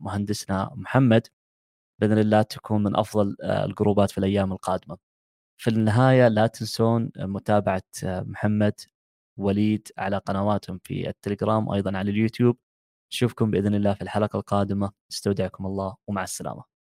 مهندسنا 0.02 0.72
محمد 0.76 1.28
بإذن 2.02 2.18
الله 2.20 2.42
تكون 2.42 2.84
من 2.84 2.96
أفضل 2.98 3.38
الجروبات 3.44 4.12
في 4.12 4.18
الأيام 4.18 4.52
القادمة. 4.54 4.98
في 5.58 5.70
النهاية 5.70 6.28
لا 6.28 6.48
تنسون 6.48 7.12
متابعة 7.18 7.84
محمد 8.04 8.82
وليد 9.42 9.88
على 9.98 10.18
قنواتهم 10.18 10.80
في 10.84 11.10
التليجرام 11.10 11.68
وأيضا 11.68 11.98
على 11.98 12.12
اليوتيوب. 12.12 12.58
نشوفكم 13.14 13.52
بإذن 13.52 13.76
الله 13.76 13.94
في 13.94 14.02
الحلقة 14.02 14.38
القادمة. 14.40 14.92
استودعكم 15.12 15.66
الله 15.66 15.96
ومع 16.08 16.24
السلامة. 16.24 16.71